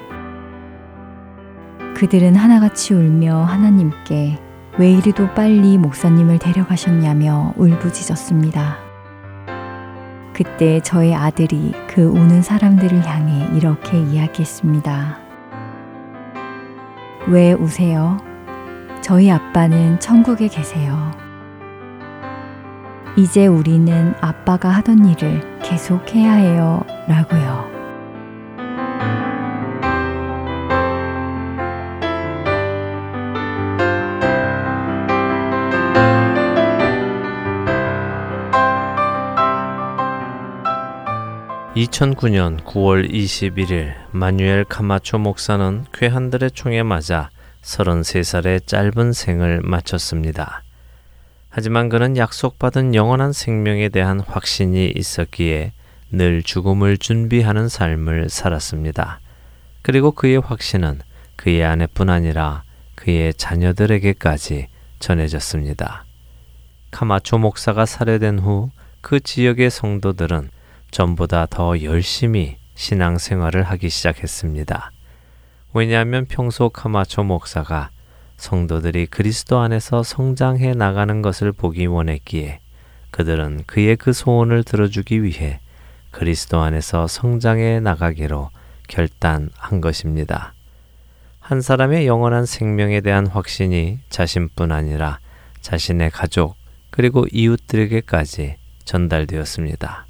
그들은 1.94 2.34
하나같이 2.34 2.94
울며 2.94 3.42
하나님께 3.42 4.40
왜 4.78 4.90
이리도 4.90 5.34
빨리 5.34 5.78
목사님을 5.78 6.38
데려가셨냐며 6.38 7.54
울부짖었습니다. 7.56 8.85
그때 10.36 10.80
저의 10.80 11.14
아들이 11.14 11.72
그 11.88 12.02
우는 12.02 12.42
사람들을 12.42 13.06
향해 13.06 13.48
이렇게 13.56 13.98
이야기했습니다. 13.98 15.18
왜 17.28 17.54
우세요? 17.54 18.18
저희 19.00 19.30
아빠는 19.30 19.98
천국에 19.98 20.48
계세요. 20.48 21.10
이제 23.16 23.46
우리는 23.46 24.14
아빠가 24.20 24.68
하던 24.68 25.06
일을 25.06 25.58
계속 25.62 26.14
해야 26.14 26.32
해요. 26.32 26.84
라고요. 27.08 27.75
2009년 41.76 42.62
9월 42.64 43.10
21일 43.10 43.94
마뉴엘 44.10 44.64
카마초 44.64 45.18
목사는 45.18 45.84
괴한들의 45.92 46.52
총에 46.52 46.82
맞아 46.82 47.28
33살의 47.62 48.66
짧은 48.66 49.12
생을 49.12 49.60
마쳤습니다. 49.62 50.62
하지만 51.50 51.90
그는 51.90 52.16
약속받은 52.16 52.94
영원한 52.94 53.32
생명에 53.32 53.90
대한 53.90 54.20
확신이 54.20 54.90
있었기에 54.96 55.72
늘 56.12 56.42
죽음을 56.42 56.96
준비하는 56.96 57.68
삶을 57.68 58.30
살았습니다. 58.30 59.20
그리고 59.82 60.12
그의 60.12 60.38
확신은 60.38 61.00
그의 61.36 61.62
아내뿐 61.62 62.08
아니라 62.08 62.62
그의 62.94 63.34
자녀들에게까지 63.34 64.68
전해졌습니다. 64.98 66.04
카마초 66.90 67.36
목사가 67.38 67.84
살해된 67.84 68.38
후 68.38 68.70
그 69.06 69.20
지역의 69.20 69.70
성도들은 69.70 70.50
전보다 70.96 71.44
더 71.44 71.82
열심히 71.82 72.56
신앙생활을 72.74 73.64
하기 73.64 73.90
시작했습니다. 73.90 74.92
왜냐하면 75.74 76.24
평소 76.24 76.70
카마초 76.70 77.22
목사가 77.22 77.90
성도들이 78.38 79.04
그리스도 79.04 79.58
안에서 79.58 80.02
성장해 80.02 80.72
나가는 80.72 81.20
것을 81.20 81.52
보기 81.52 81.84
원했기에 81.84 82.60
그들은 83.10 83.64
그의 83.66 83.96
그 83.96 84.14
소원을 84.14 84.64
들어주기 84.64 85.22
위해 85.22 85.60
그리스도 86.12 86.60
안에서 86.60 87.06
성장해 87.06 87.80
나가기로 87.80 88.48
결단한 88.88 89.82
것입니다. 89.82 90.54
한 91.40 91.60
사람의 91.60 92.06
영원한 92.06 92.46
생명에 92.46 93.02
대한 93.02 93.26
확신이 93.26 93.98
자신뿐 94.08 94.72
아니라 94.72 95.18
자신의 95.60 96.10
가족 96.10 96.56
그리고 96.88 97.26
이웃들에게까지 97.30 98.56
전달되었습니다. 98.86 100.05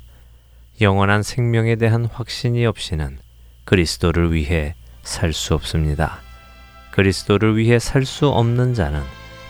영원한 0.80 1.22
생명에 1.22 1.76
대한 1.76 2.04
확신이 2.04 2.66
없이는 2.66 3.18
그리스도를 3.64 4.32
위해 4.32 4.74
살 5.02 5.32
수 5.32 5.54
없습니다. 5.54 6.18
그리스도를 6.90 7.56
위해 7.56 7.78
살 7.78 8.04
수 8.04 8.28
없는 8.28 8.74
자는 8.74 9.02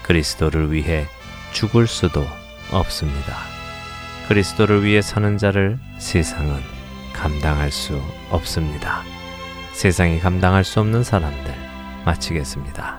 그리스도를 0.03 0.73
위해 0.73 1.07
죽을 1.53 1.87
수도 1.87 2.25
없습니다. 2.73 3.37
그리스도를 4.29 4.85
위해 4.85 5.03
사는 5.03 5.39
자를 5.39 5.79
세상은 5.99 6.61
감당할 7.12 7.71
수 7.71 8.01
없습니다. 8.31 9.03
세상이 9.73 10.21
감당할 10.21 10.65
수 10.65 10.81
없는 10.81 11.03
사람들 11.03 11.55
마치겠습니다. 12.05 12.99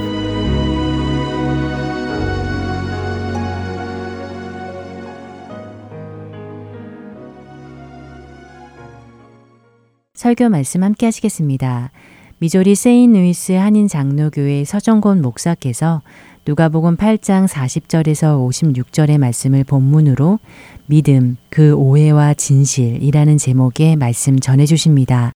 설교 10.21 10.49
말씀 10.49 10.83
함께 10.83 11.07
하시겠습니다. 11.07 11.89
미조리 12.37 12.75
세인 12.75 13.13
루이스 13.13 13.53
한인 13.53 13.87
장로교회 13.87 14.65
서정곤 14.65 15.19
목사께서 15.19 16.03
누가복음 16.45 16.95
8장 16.95 17.47
40절에서 17.47 18.37
56절의 18.47 19.17
말씀을 19.17 19.63
본문으로 19.63 20.37
믿음, 20.85 21.37
그 21.49 21.73
오해와 21.73 22.35
진실이라는 22.35 23.39
제목의 23.39 23.95
말씀 23.95 24.39
전해 24.39 24.67
주십니다. 24.67 25.31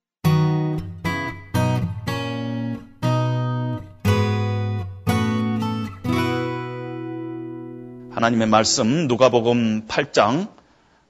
하나님의 8.11 8.45
말씀 8.45 9.07
누가복음 9.07 9.87
8장 9.87 10.49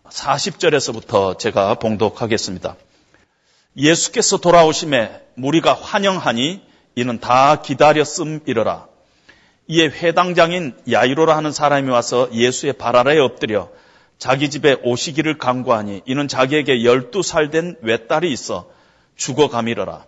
40절에서부터 0.07 1.37
제가 1.37 1.75
봉독하겠습니다. 1.75 2.77
예수께서 3.77 4.37
돌아오심에 4.37 5.21
무리가 5.35 5.73
환영하니 5.73 6.61
이는 6.95 7.19
다 7.19 7.61
기다렸음이러라. 7.61 8.87
이에 9.67 9.87
회당장인 9.87 10.75
야이로라 10.89 11.35
하는 11.35 11.51
사람이 11.51 11.89
와서 11.89 12.29
예수의 12.31 12.73
발 12.73 12.95
아래에 12.95 13.19
엎드려 13.19 13.69
자기 14.17 14.49
집에 14.49 14.77
오시기를 14.83 15.37
강구하니 15.37 16.03
이는 16.05 16.27
자기에게 16.27 16.85
열두 16.85 17.21
살 17.21 17.49
된 17.49 17.75
외딸이 17.81 18.31
있어 18.31 18.69
죽어가미러라. 19.17 20.05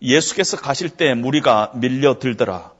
예수께서 0.00 0.56
가실 0.56 0.90
때 0.90 1.14
무리가 1.14 1.72
밀려들더라. 1.74 2.72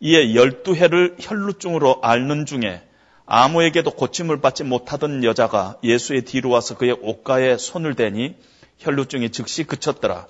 이에 0.00 0.34
열두 0.34 0.74
해를 0.74 1.16
혈루증으로 1.18 2.00
앓는 2.02 2.44
중에 2.44 2.82
아무에게도 3.24 3.92
고침을 3.92 4.42
받지 4.42 4.62
못하던 4.62 5.24
여자가 5.24 5.78
예수의 5.82 6.22
뒤로 6.22 6.50
와서 6.50 6.76
그의 6.76 6.92
옷가에 7.00 7.56
손을 7.56 7.94
대니 7.94 8.34
혈루증이 8.78 9.30
즉시 9.30 9.64
그쳤더라. 9.64 10.26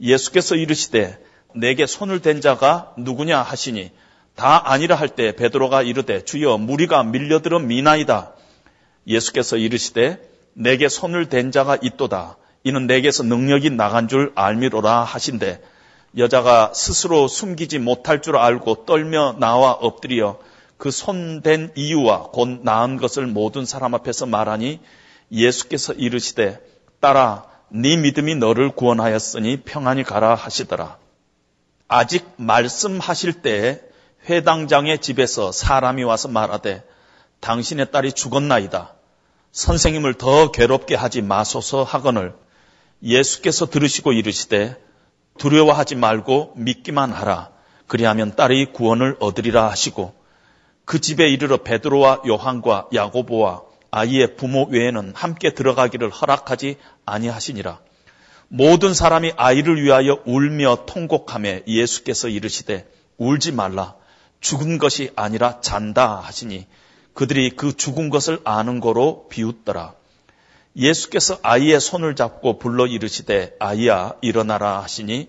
예수께서 0.00 0.54
이르시되 0.54 1.18
내게 1.54 1.86
손을 1.86 2.20
댄 2.20 2.40
자가 2.40 2.94
누구냐 2.98 3.40
하시니 3.42 3.90
다 4.34 4.70
아니라 4.70 4.96
할 4.96 5.08
때 5.08 5.32
베드로가 5.32 5.82
이르되 5.82 6.24
주여 6.24 6.58
무리가 6.58 7.02
밀려들어 7.02 7.58
미나이다. 7.58 8.32
예수께서 9.06 9.56
이르시되 9.56 10.20
내게 10.52 10.88
손을 10.88 11.28
댄 11.28 11.50
자가 11.50 11.76
있도다. 11.80 12.36
이는 12.64 12.86
내게서 12.86 13.22
능력이 13.22 13.70
나간 13.70 14.08
줄 14.08 14.32
알미로라 14.34 15.04
하신대 15.04 15.60
여자가 16.16 16.72
스스로 16.74 17.28
숨기지 17.28 17.78
못할 17.78 18.22
줄 18.22 18.36
알고 18.36 18.84
떨며 18.84 19.36
나와 19.38 19.72
엎드려 19.72 20.38
그 20.76 20.90
손댄 20.90 21.72
이유와 21.74 22.30
곧 22.32 22.60
나은 22.62 22.96
것을 22.98 23.26
모든 23.26 23.64
사람 23.64 23.94
앞에서 23.94 24.26
말하니 24.26 24.80
예수께서 25.32 25.92
이르시되 25.92 26.60
따라 27.00 27.46
네 27.70 27.96
믿음이 27.96 28.34
너를 28.36 28.70
구원하였으니 28.70 29.58
평안히 29.58 30.02
가라 30.02 30.34
하시더라. 30.34 30.96
아직 31.86 32.26
말씀하실 32.36 33.42
때 33.42 33.82
회당장의 34.28 35.00
집에서 35.00 35.52
사람이 35.52 36.02
와서 36.04 36.28
말하되 36.28 36.82
당신의 37.40 37.90
딸이 37.90 38.12
죽었나이다. 38.12 38.94
선생님을 39.52 40.14
더 40.14 40.50
괴롭게 40.50 40.94
하지 40.94 41.22
마소서 41.22 41.84
하거늘 41.84 42.34
예수께서 43.02 43.66
들으시고 43.66 44.12
이르시되 44.12 44.76
두려워하지 45.38 45.94
말고 45.94 46.54
믿기만 46.56 47.12
하라. 47.12 47.50
그리하면 47.86 48.34
딸이 48.34 48.72
구원을 48.72 49.16
얻으리라 49.20 49.70
하시고 49.70 50.14
그 50.84 51.00
집에 51.00 51.28
이르러 51.28 51.58
베드로와 51.58 52.22
요한과 52.26 52.88
야고보와 52.94 53.67
아이의 53.90 54.36
부모 54.36 54.64
외에는 54.64 55.12
함께 55.14 55.54
들어가기를 55.54 56.10
허락하지 56.10 56.76
아니하시니라. 57.06 57.80
모든 58.48 58.94
사람이 58.94 59.32
아이를 59.36 59.82
위하여 59.82 60.20
울며 60.24 60.84
통곡하며 60.86 61.60
예수께서 61.66 62.28
이르시되 62.28 62.88
울지 63.18 63.52
말라. 63.52 63.94
죽은 64.40 64.78
것이 64.78 65.10
아니라 65.16 65.60
잔다 65.60 66.20
하시니 66.20 66.66
그들이 67.12 67.50
그 67.50 67.76
죽은 67.76 68.10
것을 68.10 68.40
아는 68.44 68.80
거로 68.80 69.26
비웃더라. 69.28 69.94
예수께서 70.76 71.38
아이의 71.42 71.80
손을 71.80 72.14
잡고 72.14 72.58
불러 72.58 72.86
이르시되 72.86 73.56
아이야 73.58 74.14
일어나라 74.20 74.80
하시니 74.82 75.28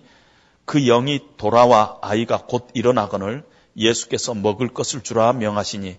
그 0.64 0.78
영이 0.78 1.20
돌아와 1.36 1.98
아이가 2.00 2.44
곧 2.46 2.68
일어나거늘 2.74 3.44
예수께서 3.76 4.34
먹을 4.34 4.68
것을 4.68 5.02
주라 5.02 5.32
명하시니 5.32 5.98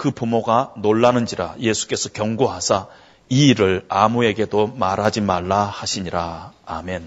그 0.00 0.10
부모가 0.10 0.72
놀라는지라 0.78 1.56
예수께서 1.60 2.08
경고하사 2.08 2.88
이 3.28 3.48
일을 3.48 3.84
아무에게도 3.90 4.68
말하지 4.68 5.20
말라 5.20 5.64
하시니라. 5.64 6.54
아멘. 6.64 7.06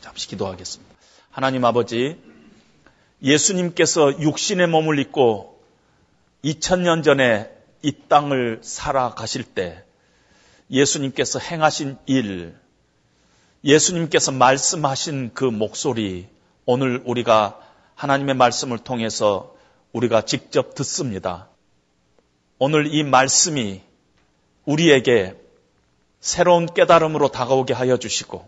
잠시 0.00 0.26
기도하겠습니다. 0.26 0.92
하나님 1.30 1.64
아버지, 1.64 2.20
예수님께서 3.22 4.20
육신의 4.20 4.66
몸을 4.66 4.98
입고 4.98 5.62
2000년 6.44 7.04
전에 7.04 7.48
이 7.82 7.92
땅을 8.08 8.58
살아가실 8.64 9.44
때 9.44 9.84
예수님께서 10.68 11.38
행하신 11.38 11.96
일, 12.06 12.56
예수님께서 13.62 14.32
말씀하신 14.32 15.30
그 15.32 15.44
목소리, 15.44 16.26
오늘 16.66 17.04
우리가 17.04 17.60
하나님의 17.94 18.34
말씀을 18.34 18.78
통해서 18.78 19.54
우리가 19.92 20.22
직접 20.22 20.74
듣습니다. 20.74 21.46
오늘 22.62 22.94
이 22.94 23.02
말씀이 23.02 23.80
우리에게 24.66 25.34
새로운 26.20 26.66
깨달음으로 26.66 27.28
다가오게 27.28 27.72
하여 27.72 27.96
주시고 27.96 28.46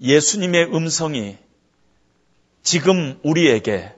예수님의 0.00 0.72
음성이 0.72 1.38
지금 2.62 3.18
우리에게 3.24 3.92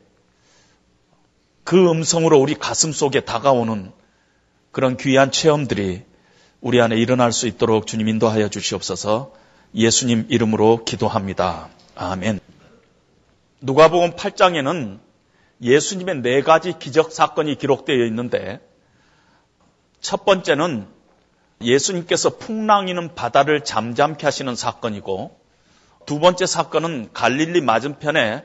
그 1.63 1.91
음성으로 1.91 2.41
우리 2.41 2.55
가슴 2.55 2.91
속에 2.91 3.21
다가오는 3.21 3.93
그런 4.73 4.97
귀한 4.97 5.31
체험들이 5.31 6.03
우리 6.63 6.81
안에 6.81 6.97
일어날 6.97 7.33
수 7.33 7.47
있도록 7.49 7.87
주님 7.87 8.09
인도하여 8.09 8.49
주시옵소서 8.49 9.35
예수님 9.75 10.25
이름으로 10.31 10.87
기도합니다. 10.87 11.69
아멘. 11.97 12.41
누가복음 13.61 14.13
8장에는 14.13 15.01
예수님의 15.61 16.23
네 16.23 16.41
가지 16.41 16.73
기적 16.79 17.13
사건이 17.13 17.59
기록되어 17.59 18.07
있는데 18.07 18.70
첫 20.01 20.25
번째는 20.25 20.87
예수님께서 21.61 22.39
풍랑이는 22.39 23.15
바다를 23.15 23.65
잠잠케 23.65 24.27
하시는 24.27 24.55
사건이고 24.55 25.39
두 26.07 26.19
번째 26.19 26.47
사건은 26.47 27.11
갈릴리 27.13 27.61
맞은편에 27.61 28.45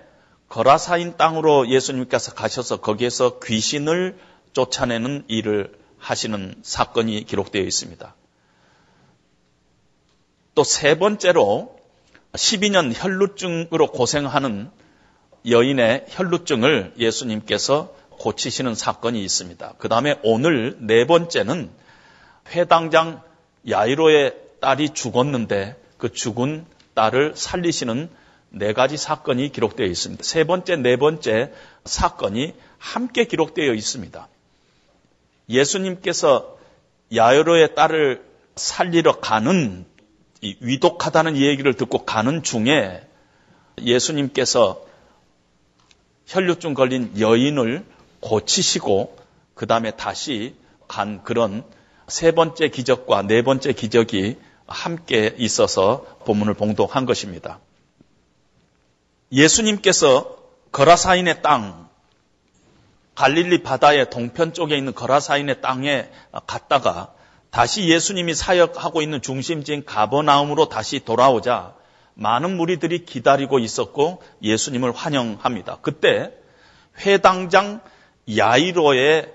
거라사인 0.50 1.18
땅으로 1.18 1.70
예수님께서 1.70 2.34
가셔서 2.34 2.82
거기에서 2.82 3.39
귀신을 3.39 4.18
쫓아내는 4.54 5.26
일을 5.28 5.78
하시는 5.98 6.56
사건이 6.62 7.24
기록되어 7.24 7.63
있습니다. 7.63 8.15
또 10.56 10.63
세 10.63 10.98
번째로 10.98 11.76
12년 12.34 12.94
혈루증으로 12.96 13.91
고생하는 13.91 14.72
여인의 15.50 16.06
혈루증을 16.10 16.94
예수님께서 16.98 17.94
고치시는 18.26 18.74
사건이 18.74 19.24
있습니다. 19.24 19.76
그 19.78 19.88
다음에 19.88 20.20
오늘 20.24 20.76
네 20.80 21.06
번째는 21.06 21.70
회당장 22.50 23.22
야이로의 23.70 24.36
딸이 24.62 24.96
죽었는데 24.96 25.80
그 26.00 26.12
죽은 26.12 26.66
딸을 26.96 27.34
살리시는 27.36 28.10
네 28.50 28.74
가지 28.74 28.98
사건이 28.98 29.52
기록되어 29.52 29.86
있습니다. 29.86 30.24
세 30.24 30.44
번째, 30.44 30.78
네 30.78 30.96
번째 30.98 31.54
사건이 31.84 32.56
함께 32.80 33.26
기록되어 33.26 33.74
있습니다. 33.74 34.28
예수님께서 35.50 36.58
야이로의 37.16 37.76
딸을 37.76 38.26
살리러 38.56 39.20
가는 39.20 39.86
위독하다는 40.42 41.38
얘기를 41.38 41.76
듣고 41.76 42.06
가는 42.06 42.42
중에 42.42 43.08
예수님께서 43.80 44.84
혈류증 46.26 46.74
걸린 46.74 47.20
여인을 47.20 47.86
고치시고 48.26 49.16
그 49.54 49.68
다음에 49.68 49.92
다시 49.92 50.56
간 50.88 51.24
그런 51.24 51.64
세 52.08 52.32
번째 52.32 52.70
기적과 52.70 53.22
네 53.22 53.44
번째 53.44 53.72
기적이 53.72 54.38
함께 54.68 55.34
있어서 55.38 56.06
본문을 56.26 56.56
봉독한 56.56 57.06
것입니다. 57.06 57.60
예수님께서 59.32 60.38
거라사인의 60.72 61.44
땅, 61.44 61.88
갈릴리 63.14 63.62
바다의 63.62 64.10
동편 64.10 64.54
쪽에 64.54 64.76
있는 64.76 64.93
거라사인의 64.93 65.62
땅에 65.62 66.10
갔다가 66.47 67.14
다시 67.52 67.88
예수님이 67.88 68.34
사역하고 68.34 69.02
있는 69.04 69.22
중심지인 69.22 69.86
가버나움으로 69.86 70.68
다시 70.68 70.99
돌아오자 70.99 71.76
많은 72.16 72.58
무리들이 72.58 73.06
기다리고 73.06 73.60
있었고 73.60 74.22
예수님을 74.41 74.93
환영합니다. 74.93 75.78
그때 75.82 76.32
회당장 76.99 77.82
야이로의 78.34 79.34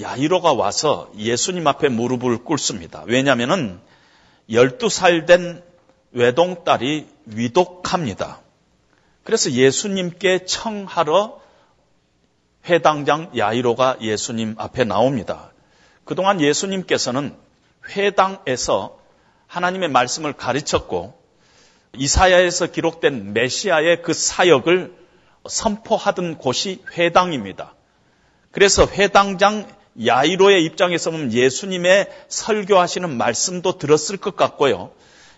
야이로가 0.00 0.52
와서 0.52 1.10
예수님 1.16 1.66
앞에 1.66 1.88
무릎을 1.88 2.44
꿇습니다. 2.44 3.04
왜냐하면 3.06 3.80
12살 4.48 5.26
된 5.26 5.62
외동딸이 6.12 7.08
위독합니다. 7.26 8.40
그래서 9.24 9.50
예수님께 9.50 10.44
청하러 10.44 11.40
회당장 12.66 13.30
야이로가 13.36 13.98
예수님 14.00 14.54
앞에 14.58 14.84
나옵니다. 14.84 15.52
그동안 16.04 16.40
예수님께서는 16.40 17.36
회당에서 17.88 18.98
하나님의 19.46 19.88
말씀을 19.88 20.32
가르쳤고 20.32 21.18
이사야에서 21.96 22.66
기록된 22.68 23.32
메시아의 23.32 24.02
그 24.02 24.12
사역을 24.12 24.94
선포하던 25.48 26.38
곳이 26.38 26.82
회당입니다. 26.96 27.74
그래서 28.52 28.86
회당장 28.86 29.66
야이로의 30.04 30.64
입장에서 30.64 31.10
보면 31.10 31.32
예수님의 31.32 32.08
설교하시는 32.28 33.16
말씀도 33.16 33.78
들었을 33.78 34.16
것 34.16 34.36
같고요. 34.36 34.92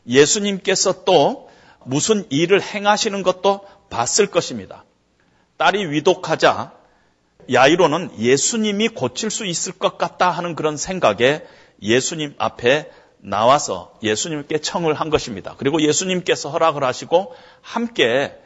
예수님께서 0.07 1.05
또 1.05 1.51
무슨 1.85 2.27
일을 2.31 2.63
행하시는 2.63 3.23
것도 3.23 3.67
봤을 3.91 4.27
것입니다. 4.27 4.85
딸이 5.57 5.91
위독하자 5.91 6.73
야이로는 7.53 8.19
예수님이 8.19 8.89
고칠 8.89 9.31
수 9.31 9.47
있을 9.47 9.73
것 9.73 9.99
같다 9.99 10.31
하는 10.31 10.55
그런 10.55 10.77
생각에 10.77 11.43
예수님 11.83 12.35
앞에 12.39 12.91
나와서 13.19 13.95
예수님께 14.03 14.59
청을 14.59 14.95
한 14.95 15.11
것입니다. 15.11 15.55
그리고 15.59 15.81
예수님께서 15.81 16.51
허락을 16.51 16.85
하시고 16.85 17.35
함께 17.61 18.37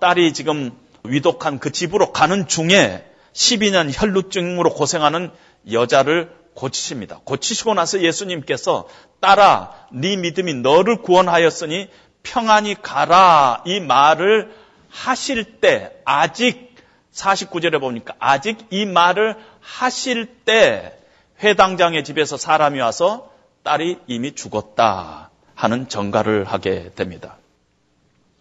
딸이 0.00 0.32
지금 0.32 0.72
위독한 1.04 1.58
그 1.58 1.70
집으로 1.70 2.12
가는 2.12 2.48
중에 2.48 3.04
12년 3.36 3.90
혈루증으로 3.92 4.70
고생하는 4.70 5.30
여자를 5.70 6.34
고치십니다. 6.54 7.20
고치시고 7.24 7.74
나서 7.74 8.00
예수님께서 8.00 8.88
딸아 9.20 9.88
네 9.92 10.16
믿음이 10.16 10.54
너를 10.54 11.02
구원하였으니 11.02 11.90
평안히 12.22 12.74
가라 12.80 13.62
이 13.66 13.78
말을 13.80 14.54
하실 14.88 15.60
때 15.60 16.00
아직 16.06 16.74
49절에 17.12 17.78
보니까 17.78 18.14
아직 18.18 18.58
이 18.70 18.86
말을 18.86 19.36
하실 19.60 20.26
때 20.44 20.96
회당장의 21.42 22.04
집에서 22.04 22.38
사람이 22.38 22.80
와서 22.80 23.30
딸이 23.62 23.98
이미 24.06 24.34
죽었다 24.34 25.30
하는 25.54 25.88
정가를 25.88 26.44
하게 26.44 26.90
됩니다. 26.94 27.36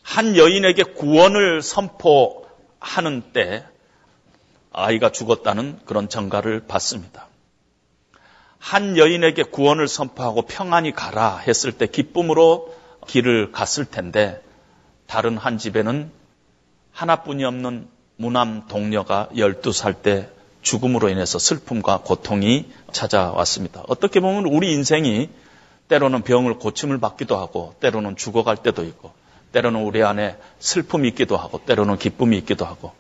한 0.04 0.38
여인에게 0.38 0.84
구원을 0.84 1.62
선포하는 1.62 3.34
때 3.34 3.66
아이가 4.78 5.10
죽었다는 5.10 5.80
그런 5.86 6.10
정가를 6.10 6.68
받습니다. 6.68 7.28
한 8.60 8.98
여인에게 8.98 9.44
구원을 9.44 9.88
선포하고 9.88 10.42
평안히 10.44 10.92
가라 10.92 11.38
했을 11.38 11.72
때 11.72 11.88
기쁨으로 11.88 12.76
길을 13.08 13.52
갔을 13.52 13.86
텐데 13.86 14.42
다른 15.08 15.38
한 15.38 15.58
집에는 15.58 16.12
하나뿐이 16.92 17.46
없는 17.46 17.88
무남 18.18 18.68
동료가 18.68 19.30
12살 19.36 20.02
때 20.02 20.30
죽음으로 20.62 21.10
인해서 21.10 21.38
슬픔과 21.40 22.00
고통이 22.00 22.66
찾아왔습니다. 22.92 23.84
어떻게 23.88 24.20
보면 24.20 24.46
우리 24.46 24.74
인생이 24.74 25.30
때로는 25.88 26.24
병을 26.24 26.58
고침을 26.58 27.00
받기도 27.00 27.38
하고 27.38 27.76
때로는 27.80 28.16
죽어갈 28.16 28.58
때도 28.58 28.84
있고 28.84 29.14
때로는 29.52 29.84
우리 29.84 30.04
안에 30.04 30.38
슬픔이 30.60 31.10
있기도 31.10 31.38
하고 31.38 31.64
때로는 31.64 31.98
기쁨이 31.98 32.38
있기도 32.40 32.66
하고 32.66 32.94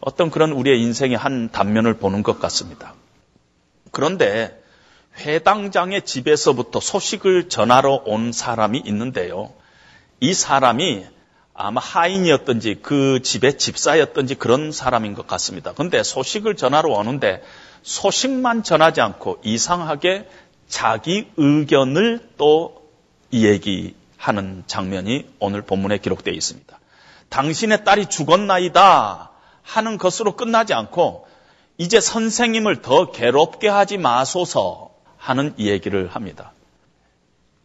어떤 0.00 0.30
그런 0.30 0.52
우리의 0.52 0.80
인생의 0.80 1.16
한 1.16 1.50
단면을 1.50 1.94
보는 1.94 2.22
것 2.22 2.40
같습니다. 2.40 2.94
그런데 3.90 4.62
회당장의 5.18 6.02
집에서부터 6.02 6.80
소식을 6.80 7.48
전하러 7.48 8.02
온 8.04 8.32
사람이 8.32 8.82
있는데요. 8.84 9.52
이 10.20 10.34
사람이 10.34 11.06
아마 11.54 11.80
하인이었던지 11.80 12.78
그 12.82 13.20
집의 13.22 13.58
집사였던지 13.58 14.36
그런 14.36 14.70
사람인 14.70 15.14
것 15.14 15.26
같습니다. 15.26 15.72
근데 15.72 16.04
소식을 16.04 16.54
전하러 16.54 16.90
오는데 16.90 17.42
소식만 17.82 18.62
전하지 18.62 19.00
않고 19.00 19.40
이상하게 19.42 20.28
자기 20.68 21.28
의견을 21.36 22.28
또 22.36 22.88
얘기하는 23.32 24.62
장면이 24.66 25.26
오늘 25.40 25.62
본문에 25.62 25.98
기록되어 25.98 26.32
있습니다. 26.32 26.78
당신의 27.28 27.84
딸이 27.84 28.06
죽었나이다 28.06 29.30
하는 29.68 29.98
것으로 29.98 30.34
끝나지 30.34 30.72
않고 30.72 31.26
이제 31.76 32.00
선생님을 32.00 32.80
더 32.80 33.12
괴롭게 33.12 33.68
하지 33.68 33.98
마소서 33.98 34.90
하는 35.18 35.54
얘기를 35.58 36.08
합니다. 36.08 36.52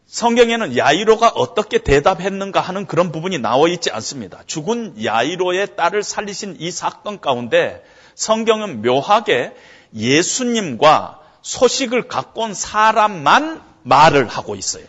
성경에는 0.07 0.77
야이로가 0.77 1.29
어떻게 1.29 1.77
대답했는가 1.79 2.59
하는 2.59 2.85
그런 2.85 3.11
부분이 3.11 3.39
나와 3.39 3.69
있지 3.69 3.89
않습니다. 3.89 4.43
죽은 4.45 5.03
야이로의 5.03 5.77
딸을 5.77 6.03
살리신 6.03 6.57
이 6.59 6.71
사건 6.71 7.21
가운데 7.21 7.83
성경은 8.15 8.81
묘하게 8.81 9.55
예수님과 9.95 11.21
소식을 11.41 12.09
갖고 12.09 12.41
온 12.41 12.53
사람만 12.53 13.61
말을 13.83 14.27
하고 14.27 14.55
있어요. 14.55 14.85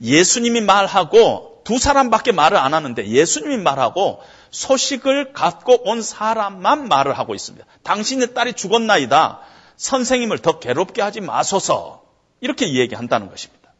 예수님이 0.00 0.62
말하고 0.62 1.60
두 1.64 1.78
사람밖에 1.78 2.32
말을 2.32 2.56
안 2.56 2.74
하는데 2.74 3.06
예수님이 3.06 3.58
말하고 3.58 4.20
소식을 4.52 5.32
갖고 5.32 5.82
온 5.88 6.02
사람만 6.02 6.86
말을 6.86 7.18
하고 7.18 7.34
있습니다. 7.34 7.66
당신의 7.82 8.34
딸이 8.34 8.52
죽었나이다. 8.52 9.40
선생님을 9.76 10.38
더 10.38 10.60
괴롭게 10.60 11.02
하지 11.02 11.20
마소서. 11.20 12.04
이렇게 12.40 12.74
얘기한다는 12.74 13.28
것입니다. 13.28 13.72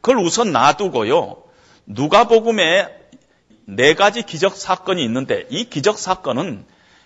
그걸 0.00 0.18
우선 0.18 0.52
놔두고요. 0.52 1.42
누가복음에 1.86 2.88
네 3.64 3.94
가지 3.94 4.22
기적 4.22 4.56
사건이 4.56 5.02
있는데 5.04 5.46
이 5.50 5.64
기적 5.64 5.98
사건은 5.98 6.64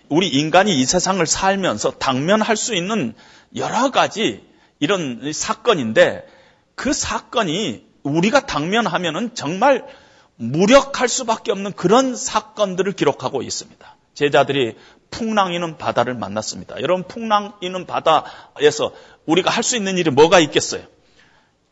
우리 0.09 0.27
인간이 0.27 0.77
이 0.79 0.85
세상을 0.85 1.25
살면서 1.25 1.91
당면할 1.91 2.57
수 2.57 2.75
있는 2.75 3.15
여러 3.55 3.89
가지 3.89 4.45
이런 4.79 5.31
사건인데 5.33 6.27
그 6.75 6.91
사건이 6.91 7.85
우리가 8.03 8.45
당면하면은 8.45 9.33
정말 9.33 9.85
무력할 10.35 11.07
수밖에 11.07 11.51
없는 11.51 11.73
그런 11.73 12.15
사건들을 12.15 12.93
기록하고 12.93 13.41
있습니다. 13.41 13.95
제자들이 14.13 14.75
풍랑 15.09 15.53
이는 15.53 15.77
바다를 15.77 16.13
만났습니다. 16.15 16.81
여러분 16.81 17.07
풍랑 17.07 17.53
이는 17.61 17.85
바다에서 17.85 18.93
우리가 19.25 19.51
할 19.51 19.63
수 19.63 19.75
있는 19.75 19.97
일이 19.97 20.09
뭐가 20.09 20.39
있겠어요? 20.39 20.83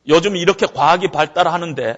요즘 0.08 0.36
이렇게 0.36 0.66
과학이 0.66 1.10
발달하는데 1.10 1.98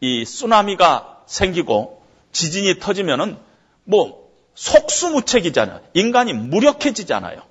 이 0.00 0.24
쓰나미가 0.24 1.22
생기고 1.26 2.02
지진이 2.32 2.78
터지면은 2.78 3.38
뭐 3.84 4.30
속수무책이잖아요. 4.54 5.80
인간이 5.94 6.32
무력해지잖아요. 6.32 7.42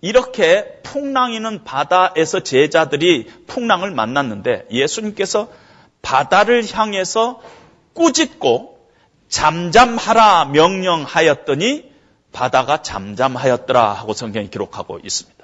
이렇게 0.00 0.80
풍랑이는 0.82 1.64
바다에서 1.64 2.40
제자들이 2.40 3.26
풍랑을 3.46 3.90
만났는데 3.90 4.66
예수님께서 4.70 5.48
바다를 6.02 6.64
향해서 6.70 7.40
꾸짖고 7.94 8.78
잠잠하라 9.28 10.46
명령하였더니 10.46 11.90
바다가 12.32 12.82
잠잠하였더라 12.82 13.92
하고 13.92 14.12
성경이 14.12 14.50
기록하고 14.50 14.98
있습니다. 15.02 15.40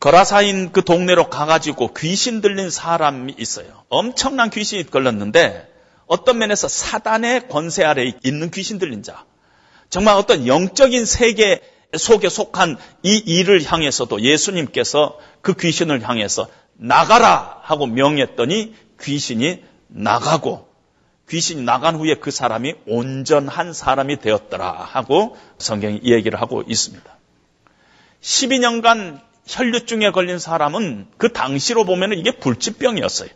거라사인 0.00 0.72
그 0.72 0.82
동네로 0.82 1.28
가가지고 1.28 1.92
귀신 1.94 2.40
들린 2.40 2.70
사람이 2.70 3.34
있어요. 3.38 3.84
엄청난 3.90 4.48
귀신이 4.48 4.84
걸렸는데 4.84 5.68
어떤 6.06 6.38
면에서 6.38 6.68
사단의 6.68 7.48
권세 7.48 7.84
아래 7.84 8.12
있는 8.24 8.50
귀신 8.50 8.78
들린 8.78 9.02
자. 9.02 9.24
정말 9.90 10.16
어떤 10.16 10.46
영적인 10.46 11.04
세계 11.04 11.60
속에 11.96 12.28
속한 12.28 12.78
이 13.02 13.16
일을 13.16 13.62
향해서도 13.64 14.22
예수님께서 14.22 15.18
그 15.42 15.54
귀신을 15.54 16.08
향해서 16.08 16.48
나가라 16.74 17.60
하고 17.62 17.86
명했더니 17.86 18.74
귀신이 19.02 19.62
나가고 19.88 20.68
귀신이 21.28 21.62
나간 21.62 21.96
후에 21.96 22.16
그 22.16 22.30
사람이 22.30 22.74
온전한 22.86 23.72
사람이 23.72 24.18
되었더라 24.20 24.72
하고 24.72 25.36
성경이 25.58 26.00
얘기를 26.04 26.40
하고 26.40 26.62
있습니다. 26.66 27.18
12년간 28.20 29.20
혈류증에 29.46 30.10
걸린 30.10 30.38
사람은 30.38 31.06
그 31.16 31.32
당시로 31.32 31.84
보면 31.84 32.14
이게 32.14 32.32
불치병이었어요. 32.32 33.30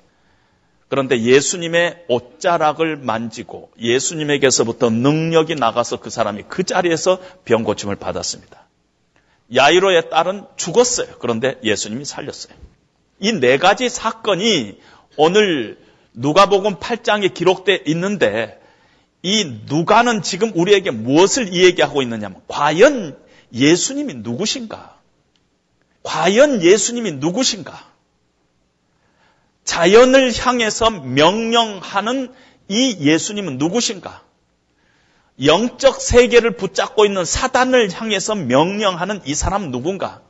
그런데 0.89 1.21
예수님의 1.21 2.05
옷자락을 2.09 2.97
만지고 2.97 3.71
예수님에게서부터 3.81 4.91
능력이 4.91 5.55
나가서 5.55 6.01
그 6.01 6.11
사람이 6.11 6.45
그 6.49 6.62
자리에서 6.65 7.21
병 7.45 7.65
고침을 7.65 7.97
받았습니다. 7.97 8.69
야이로의 9.55 10.11
딸은 10.11 10.47
죽었어요. 10.57 11.17
그런데 11.21 11.59
예수님이 11.62 12.05
살렸어요. 12.05 12.55
이 13.21 13.33
네 13.33 13.59
가지 13.59 13.89
사건이 13.89 14.79
오늘 15.17 15.79
누가복음 16.12 16.77
8장에 16.77 17.35
기록되어 17.35 17.79
있는데 17.87 18.61
이 19.23 19.61
누가는 19.67 20.23
지금 20.23 20.53
우리에게 20.55 20.91
무엇을 20.91 21.55
이야기하고 21.55 22.03
있느냐면 22.03 22.41
과연 22.47 23.19
예수님이 23.53 24.15
누구신가? 24.15 24.99
과연 26.03 26.62
예수님이 26.62 27.12
누구신가? 27.12 27.93
자연을 29.65 30.33
향해서 30.39 30.91
명령하는 30.91 32.33
이 32.69 32.99
예수님은 33.01 33.57
누구신가? 33.59 34.23
영적 35.43 36.01
세계를 36.01 36.57
붙잡고 36.57 37.07
있는 37.07 37.25
사단을 37.25 37.91
향해서 37.93 38.35
명령하는 38.35 39.23
이 39.25 39.35
사람은 39.35 39.71
누군가? 39.71 40.21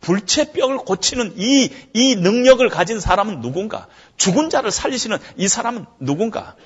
불체병을 0.00 0.78
고치는 0.78 1.34
이, 1.36 1.70
이 1.92 2.16
능력을 2.16 2.66
가진 2.68 3.00
사람은 3.00 3.40
누군가? 3.40 3.86
죽은 4.16 4.50
자를 4.50 4.70
살리시는 4.70 5.18
이 5.36 5.48
사람은 5.48 5.86
누군가? 6.00 6.56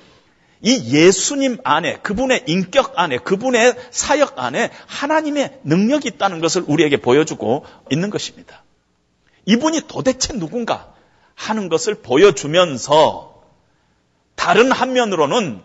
이 0.61 0.95
예수님 0.95 1.59
안에, 1.63 1.97
그분의 1.97 2.45
인격 2.47 2.97
안에, 2.97 3.17
그분의 3.17 3.75
사역 3.91 4.39
안에 4.39 4.71
하나님의 4.87 5.59
능력이 5.63 6.07
있다는 6.07 6.39
것을 6.39 6.63
우리에게 6.65 6.97
보여주고 6.97 7.65
있는 7.91 8.09
것입니다. 8.09 8.63
이분이 9.45 9.81
도대체 9.87 10.33
누군가 10.33 10.93
하는 11.35 11.69
것을 11.69 11.95
보여주면서 11.95 13.43
다른 14.35 14.71
한면으로는 14.71 15.61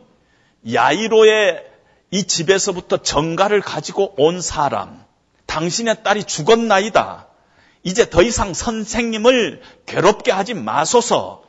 야이로의 0.70 1.64
이 2.10 2.24
집에서부터 2.24 2.98
정가를 2.98 3.60
가지고 3.60 4.14
온 4.18 4.40
사람, 4.40 5.04
당신의 5.46 6.02
딸이 6.02 6.24
죽었나이다. 6.24 7.29
이제 7.82 8.08
더 8.08 8.22
이상 8.22 8.54
선생님을 8.54 9.62
괴롭게 9.86 10.30
하지 10.32 10.54
마소서. 10.54 11.42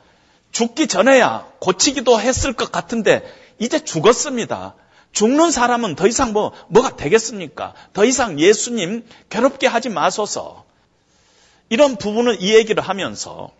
죽기 0.50 0.86
전에야 0.86 1.46
고치기도 1.60 2.20
했을 2.20 2.52
것 2.52 2.70
같은데 2.70 3.22
이제 3.58 3.82
죽었습니다. 3.82 4.74
죽는 5.12 5.50
사람은 5.50 5.94
더 5.94 6.06
이상 6.06 6.32
뭐, 6.32 6.52
뭐가 6.68 6.96
되겠습니까? 6.96 7.74
더 7.92 8.04
이상 8.04 8.40
예수님 8.40 9.06
괴롭게 9.28 9.66
하지 9.66 9.88
마소서. 9.88 10.64
이런 11.68 11.96
부분을 11.96 12.42
이 12.42 12.54
얘기를 12.54 12.82
하면서 12.82 13.50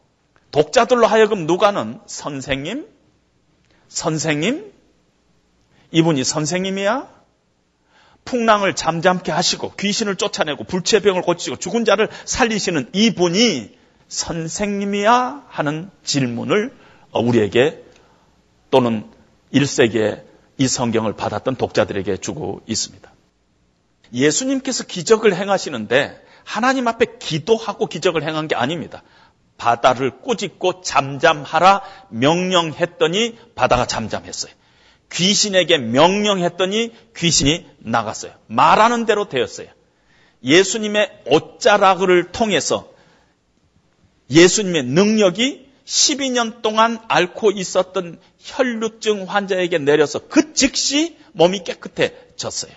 독자들로 0.51 1.07
하여금 1.07 1.47
누가는 1.47 2.01
선생님? 2.07 2.87
선생님? 3.89 4.73
이분이 5.93 6.25
선생님이야? 6.25 7.22
풍랑을 8.25 8.75
잠잠케 8.75 9.33
하시고 9.33 9.75
귀신을 9.79 10.17
쫓아내고 10.17 10.65
불체병을 10.65 11.23
고치고 11.23 11.57
죽은 11.57 11.85
자를 11.85 12.09
살리시는 12.25 12.91
이분이 12.93 13.77
선생님이야? 14.09 15.47
하는 15.49 15.91
질문을 16.05 16.75
우리에게 17.15 17.83
또는 18.71 19.11
1세기에 19.53 20.23
이 20.59 20.69
성경을 20.69 21.15
받았던 21.15 21.57
독자들에게 21.57 22.19
주고 22.19 22.61
있습니다. 22.67 23.13
예수님께서 24.13 24.85
기적을 24.85 25.35
행하시는데 25.35 26.23
하나님 26.45 26.89
앞에 26.89 27.07
기도하고 27.19 27.87
기적을 27.87 28.23
행한 28.23 28.49
게 28.49 28.55
아닙니다. 28.55 29.03
바다를 29.57 30.21
꾸짖고 30.21 30.83
잠잠하라 30.83 31.83
명령했더니 32.09 33.39
바다가 33.55 33.87
잠잠했어요. 33.87 34.53
귀신에게 35.13 35.79
명령했더니 35.79 36.93
귀신이 37.17 37.67
나갔어요. 37.79 38.33
말하는 38.47 39.07
대로 39.07 39.29
되었어요. 39.29 39.69
예수님의 40.43 41.23
옷자락을 41.27 42.33
통해서 42.33 42.91
예수님의 44.31 44.85
능력이 44.85 45.71
12년 45.85 46.63
동안 46.63 46.99
앓고 47.09 47.51
있었던 47.53 48.19
혈루증 48.39 49.25
환자에게 49.29 49.79
내려서 49.79 50.21
그 50.29 50.55
즉시 50.55 51.17
몸이 51.33 51.65
깨끗해졌어요. 51.65 52.73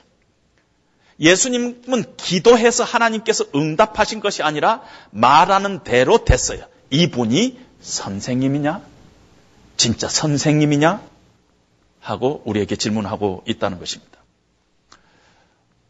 예수님은 1.20 2.18
기도해서 2.18 2.84
하나님께서 2.84 3.46
응답하신 3.56 4.20
것이 4.20 4.44
아니라 4.44 4.82
말하는 5.12 5.84
대로 5.84 6.26
됐어요. 6.26 6.66
이분이 6.90 7.60
선생님이냐? 7.80 8.82
진짜 9.78 10.10
선생님이냐? 10.10 11.15
하고 12.06 12.42
우리에게 12.46 12.76
질문하고 12.76 13.44
있다는 13.46 13.80
것입니다. 13.80 14.20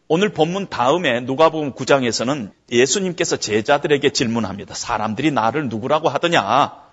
오늘 0.08 0.30
본문 0.30 0.68
다음에 0.68 1.20
누가복음 1.20 1.74
9장에서는 1.74 2.52
예수님께서 2.70 3.36
제자들에게 3.36 4.10
질문합니다. 4.10 4.74
사람들이 4.74 5.30
나를 5.30 5.68
누구라고 5.68 6.08
하더냐? 6.08 6.86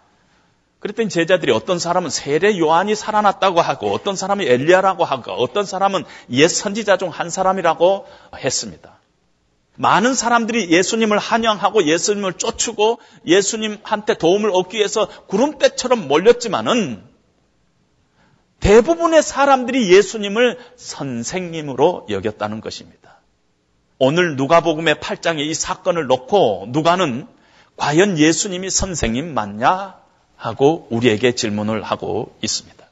그랬더니 0.80 1.08
제자들이 1.08 1.54
어떤 1.54 1.80
사람은 1.80 2.10
세례 2.10 2.58
요한이 2.58 2.96
살아났다고 2.96 3.62
하고 3.62 3.94
어떤 3.94 4.18
사람이 4.18 4.46
엘리야라고 4.46 5.06
하고 5.06 5.32
어떤 5.32 5.64
사람은 5.66 6.04
옛 6.32 6.48
선지자 6.50 6.98
중 6.98 7.10
한 7.10 7.30
사람이라고 7.30 8.06
했습니다. 8.36 9.00
많은 9.76 10.14
사람들이 10.14 10.70
예수님을 10.70 11.18
환영하고 11.20 11.86
예수님을 11.86 12.34
쫓고 12.34 13.00
예수님한테 13.26 14.16
도움을 14.16 14.52
얻기 14.54 14.78
위해서 14.78 15.08
구름대처럼 15.28 16.08
몰렸지만은 16.08 17.13
대부분의 18.64 19.22
사람들이 19.22 19.92
예수님을 19.92 20.58
선생님으로 20.78 22.08
여겼다는 22.10 22.62
것입니다. 22.62 23.20
오늘 24.00 24.38
누가복음의 24.38 24.96
8장에 24.96 25.40
이 25.40 25.54
사건을 25.54 26.08
놓고 26.08 26.68
누가는 26.70 27.28
과연 27.76 28.18
예수님이 28.18 28.70
선생님 28.70 29.34
맞냐 29.34 29.98
하고 30.38 30.88
우리에게 30.92 31.36
질문을 31.36 31.84
하고 31.84 32.38
있습니다. 32.42 32.88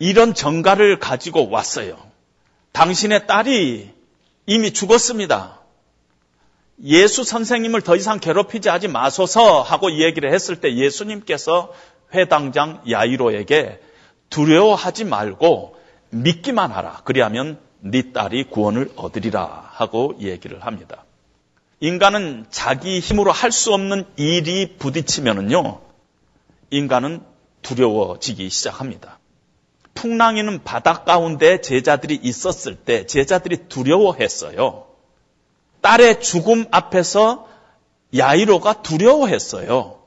이런 0.00 0.34
정가를 0.34 0.98
가지고 0.98 1.48
왔어요. 1.50 1.96
당신의 2.72 3.28
딸이 3.28 3.94
이미 4.46 4.72
죽었습니다. 4.72 5.60
예수 6.82 7.22
선생님을 7.22 7.82
더 7.82 7.94
이상 7.94 8.18
괴롭히지 8.18 8.68
하지 8.68 8.88
마소서 8.88 9.62
하고 9.62 9.92
얘기를 9.92 10.32
했을 10.32 10.60
때 10.60 10.74
예수님께서 10.74 11.72
회당장 12.14 12.80
야이로에게 12.88 13.80
두려워하지 14.30 15.04
말고 15.04 15.76
믿기만 16.10 16.70
하라. 16.70 17.00
그리하면 17.04 17.58
네 17.80 18.12
딸이 18.12 18.44
구원을 18.44 18.92
얻으리라 18.96 19.68
하고 19.72 20.14
얘기를 20.20 20.64
합니다. 20.64 21.04
인간은 21.80 22.46
자기 22.50 23.00
힘으로 23.00 23.30
할 23.32 23.50
수 23.52 23.74
없는 23.74 24.06
일이 24.16 24.76
부딪히면은요, 24.78 25.80
인간은 26.70 27.22
두려워지기 27.62 28.48
시작합니다. 28.48 29.18
풍랑이는 29.94 30.64
바닷 30.64 31.04
가운데 31.04 31.60
제자들이 31.60 32.18
있었을 32.22 32.74
때 32.76 33.06
제자들이 33.06 33.68
두려워했어요. 33.68 34.86
딸의 35.82 36.20
죽음 36.20 36.64
앞에서 36.70 37.48
야이로가 38.16 38.82
두려워했어요. 38.82 40.03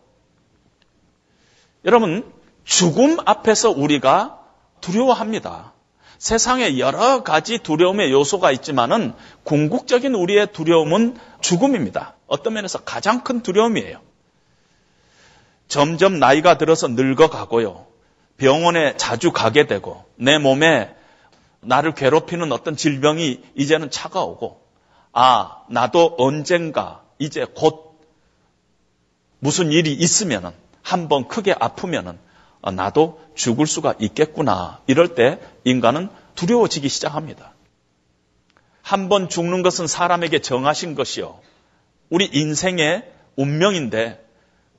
여러분, 1.86 2.32
죽음 2.64 3.18
앞에서 3.26 3.72
우리가 3.72 4.40
두려워합니다. 4.82 5.74
세상에 6.18 6.80
여러 6.80 7.24
가지 7.24 7.60
두려움의 7.60 8.12
요소가 8.12 8.52
있지만은 8.52 9.14
궁극적인 9.44 10.16
우리의 10.16 10.52
두려움은 10.52 11.18
죽음입니다. 11.42 12.16
어떤 12.26 12.54
면에서 12.54 12.80
가장 12.84 13.24
큰 13.24 13.42
두려움이에요. 13.42 14.02
점점 15.68 16.20
나이가 16.20 16.58
들어서 16.58 16.88
늙어가고요. 16.88 17.86
병원에 18.38 18.96
자주 18.98 19.32
가게 19.32 19.68
되고 19.68 20.06
내 20.16 20.38
몸에 20.38 20.96
나를 21.62 21.94
괴롭히는 21.94 22.52
어떤 22.52 22.76
질병이 22.76 23.42
이제는 23.56 23.92
차가오고 23.92 24.62
아, 25.12 25.64
나도 25.70 26.16
언젠가 26.18 27.04
이제 27.20 27.46
곧 27.56 28.00
무슨 29.40 29.72
일이 29.72 29.94
있으면은 29.94 30.52
한번 30.88 31.28
크게 31.28 31.54
아프면은 31.60 32.18
어, 32.62 32.72
나도 32.72 33.20
죽을 33.36 33.68
수가 33.68 33.96
있겠구나. 34.00 34.80
이럴 34.88 35.16
때 35.16 35.40
인간은 35.66 36.08
두려워지기 36.36 36.88
시작합니다. 36.88 37.54
한 38.84 39.10
번 39.10 39.28
죽는 39.28 39.64
것은 39.64 39.86
사람에게 39.86 40.40
정하신 40.40 40.96
것이요. 40.96 41.42
우리 42.10 42.30
인생의 42.32 43.04
운명인데 43.36 44.26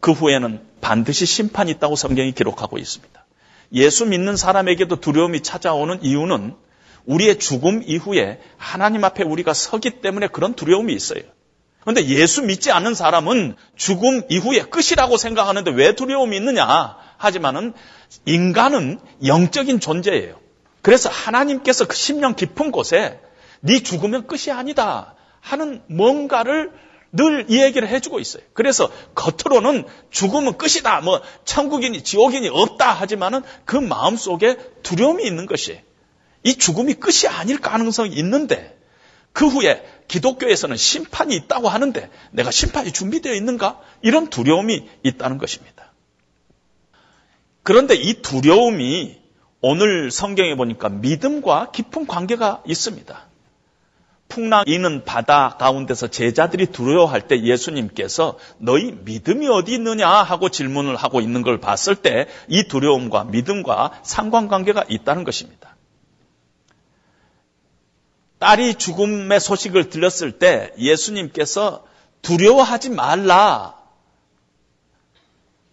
그 0.00 0.12
후에는 0.12 0.62
반드시 0.80 1.26
심판이 1.26 1.72
있다고 1.72 1.94
성경이 1.94 2.32
기록하고 2.32 2.78
있습니다. 2.78 3.26
예수 3.74 4.06
믿는 4.06 4.36
사람에게도 4.38 5.00
두려움이 5.00 5.42
찾아오는 5.42 6.02
이유는 6.02 6.56
우리의 7.04 7.38
죽음 7.38 7.82
이후에 7.84 8.40
하나님 8.56 9.04
앞에 9.04 9.24
우리가 9.24 9.52
서기 9.52 10.00
때문에 10.00 10.28
그런 10.28 10.54
두려움이 10.54 10.94
있어요. 10.94 11.20
그런데 11.88 12.06
예수 12.08 12.42
믿지 12.42 12.70
않는 12.70 12.92
사람은 12.92 13.56
죽음 13.74 14.20
이후에 14.28 14.60
끝이라고 14.64 15.16
생각하는데 15.16 15.70
왜 15.70 15.94
두려움이 15.94 16.36
있느냐? 16.36 16.98
하지만은 17.16 17.72
인간은 18.26 19.00
영적인 19.24 19.80
존재예요. 19.80 20.38
그래서 20.82 21.08
하나님께서 21.08 21.86
그 21.86 21.96
심령 21.96 22.34
깊은 22.34 22.72
곳에 22.72 23.22
네 23.60 23.82
죽으면 23.82 24.26
끝이 24.26 24.50
아니다 24.52 25.14
하는 25.40 25.82
뭔가를 25.86 26.72
늘 27.12 27.46
이 27.48 27.62
얘기를 27.62 27.88
해주고 27.88 28.20
있어요. 28.20 28.42
그래서 28.52 28.90
겉으로는 29.14 29.86
죽으면 30.10 30.58
끝이다, 30.58 31.00
뭐 31.00 31.22
천국이니 31.46 32.02
지옥이니 32.02 32.50
없다 32.50 32.92
하지만은 32.92 33.40
그 33.64 33.76
마음 33.76 34.18
속에 34.18 34.58
두려움이 34.82 35.24
있는 35.24 35.46
것이 35.46 35.80
이 36.42 36.54
죽음이 36.54 36.92
끝이 36.92 37.28
아닐 37.30 37.58
가능성이 37.58 38.14
있는데 38.16 38.77
그 39.38 39.46
후에 39.46 39.86
기독교에서는 40.08 40.76
심판이 40.76 41.36
있다고 41.36 41.68
하는데 41.68 42.10
내가 42.32 42.50
심판이 42.50 42.90
준비되어 42.90 43.34
있는가? 43.34 43.78
이런 44.02 44.30
두려움이 44.30 44.88
있다는 45.04 45.38
것입니다. 45.38 45.92
그런데 47.62 47.94
이 47.94 48.20
두려움이 48.20 49.16
오늘 49.60 50.10
성경에 50.10 50.56
보니까 50.56 50.88
믿음과 50.88 51.70
깊은 51.70 52.08
관계가 52.08 52.64
있습니다. 52.66 53.28
풍랑 54.28 54.64
이는 54.66 55.04
바다 55.04 55.56
가운데서 55.56 56.08
제자들이 56.08 56.66
두려워할 56.66 57.28
때 57.28 57.40
예수님께서 57.40 58.38
너희 58.58 58.90
믿음이 59.04 59.46
어디 59.46 59.72
있느냐 59.74 60.08
하고 60.08 60.48
질문을 60.48 60.96
하고 60.96 61.20
있는 61.20 61.42
걸 61.42 61.60
봤을 61.60 61.94
때 61.94 62.26
이 62.48 62.64
두려움과 62.64 63.22
믿음과 63.22 64.00
상관관계가 64.02 64.86
있다는 64.88 65.22
것입니다. 65.22 65.77
딸이 68.38 68.74
죽음의 68.74 69.40
소식을 69.40 69.90
들렸을 69.90 70.38
때 70.38 70.72
예수님께서 70.78 71.84
두려워하지 72.22 72.90
말라 72.90 73.78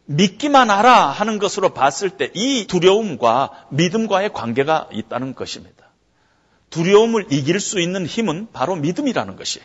믿기만 0.05 0.69
하라 0.69 1.07
하는 1.07 1.39
것으로 1.39 1.73
봤을 1.73 2.11
때 2.11 2.31
이 2.33 2.67
두려움과 2.67 3.65
믿음과의 3.69 4.33
관계가 4.33 4.89
있다는 4.91 5.35
것입니다. 5.35 5.85
두려움을 6.69 7.27
이길 7.31 7.59
수 7.59 7.79
있는 7.79 8.05
힘은 8.05 8.47
바로 8.51 8.75
믿음이라는 8.75 9.35
것이. 9.35 9.59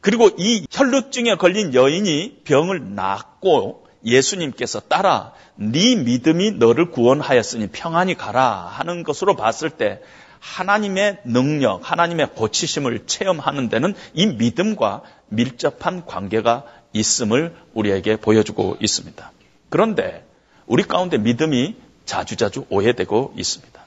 그리고 0.00 0.30
이 0.36 0.66
혈루증에 0.70 1.36
걸린 1.36 1.74
여인이 1.74 2.42
병을 2.44 2.94
낫고 2.94 3.86
예수님께서 4.04 4.80
따라 4.80 5.32
네 5.56 5.96
믿음이 5.96 6.52
너를 6.52 6.90
구원하였으니 6.90 7.68
평안히 7.68 8.14
가라 8.14 8.50
하는 8.50 9.02
것으로 9.02 9.36
봤을 9.36 9.70
때 9.70 10.00
하나님의 10.46 11.18
능력, 11.24 11.80
하나님의 11.90 12.34
고치심을 12.34 13.06
체험하는 13.06 13.68
데는 13.68 13.94
이 14.14 14.26
믿음과 14.26 15.02
밀접한 15.28 16.06
관계가 16.06 16.64
있음을 16.92 17.54
우리에게 17.74 18.16
보여주고 18.16 18.76
있습니다. 18.80 19.32
그런데 19.68 20.24
우리 20.66 20.84
가운데 20.84 21.18
믿음이 21.18 21.74
자주자주 22.04 22.66
오해되고 22.70 23.34
있습니다. 23.36 23.84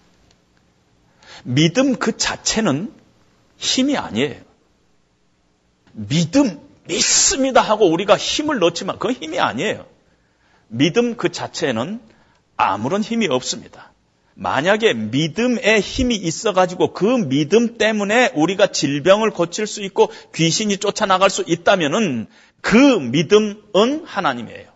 믿음 1.44 1.96
그 1.96 2.18
자체는 2.18 2.94
힘이 3.58 3.98
아니에요. 3.98 4.42
믿음, 5.94 6.60
믿습니다 6.86 7.62
하고 7.62 7.90
우리가 7.90 8.18
힘을 8.18 8.60
넣지만 8.60 9.00
그 9.00 9.12
힘이 9.12 9.40
아니에요. 9.40 9.86
믿음 10.68 11.16
그 11.16 11.32
자체는 11.32 12.02
아무런 12.58 13.02
힘이 13.02 13.28
없습니다. 13.28 13.89
만약에 14.40 14.94
믿음의 14.94 15.82
힘이 15.82 16.16
있어가지고 16.16 16.94
그 16.94 17.04
믿음 17.28 17.78
때문에 17.78 18.32
우리가 18.36 18.68
질병을 18.68 19.32
고칠 19.32 19.68
수 19.68 19.84
있고 19.84 20.10
귀신이 20.34 20.78
쫓아나갈 20.78 21.30
수 21.30 21.44
있다면은 21.46 22.28
그 22.62 22.78
믿음은 22.78 24.06
하나님이에요. 24.06 24.70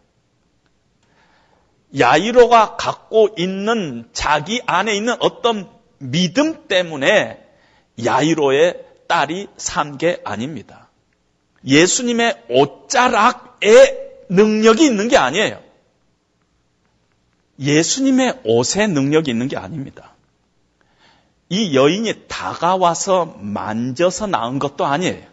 야이로가 1.97 2.75
갖고 2.75 3.29
있는 3.37 4.09
자기 4.11 4.61
안에 4.65 4.97
있는 4.97 5.15
어떤 5.21 5.69
믿음 5.97 6.67
때문에 6.67 7.39
야이로의 8.03 8.83
딸이 9.07 9.47
산 9.55 9.97
게 9.97 10.19
아닙니다. 10.25 10.89
예수님의 11.65 12.43
옷자락에 12.49 14.25
능력이 14.27 14.83
있는 14.83 15.07
게 15.07 15.15
아니에요. 15.15 15.62
예수님의 17.59 18.41
옷에 18.45 18.87
능력이 18.87 19.31
있는 19.31 19.47
게 19.47 19.57
아닙니다. 19.57 20.15
이 21.49 21.75
여인이 21.75 22.27
다가와서 22.27 23.37
만져서 23.39 24.27
나은 24.27 24.59
것도 24.59 24.85
아니에요. 24.85 25.23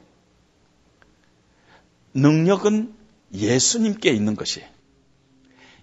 능력은 2.14 2.94
예수님께 3.32 4.10
있는 4.10 4.36
것이에요. 4.36 4.68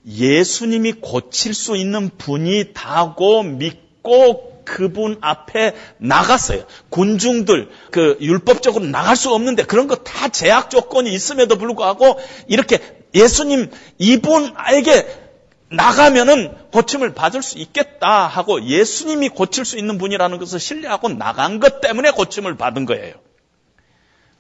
예수님이 0.06 0.94
고칠 0.94 1.54
수 1.54 1.76
있는 1.76 2.10
분이다고 2.18 3.44
믿고 3.44 4.64
그분 4.64 5.18
앞에 5.22 5.74
나갔어요. 5.98 6.66
군중들 6.90 7.70
그 7.90 8.18
율법적으로 8.20 8.86
나갈 8.86 9.16
수 9.16 9.34
없는데 9.34 9.64
그런 9.64 9.88
거 9.88 9.96
다 9.96 10.28
제약 10.30 10.70
조건이 10.70 11.14
있음에도 11.14 11.58
불구하고 11.58 12.20
이렇게 12.48 12.80
예수님 13.16 13.72
이분에게 13.98 15.27
나가면은 15.70 16.56
고침을 16.72 17.14
받을 17.14 17.42
수 17.42 17.58
있겠다 17.58 18.28
하고 18.28 18.64
예수님이 18.64 19.30
고칠 19.30 19.66
수 19.66 19.78
있는 19.78 19.98
분이라는 19.98 20.38
것을 20.38 20.60
신뢰하고 20.60 21.10
나간 21.10 21.60
것 21.60 21.82
때문에 21.82 22.12
고침을 22.12 22.56
받은 22.56 22.86
거예요. 22.86 23.16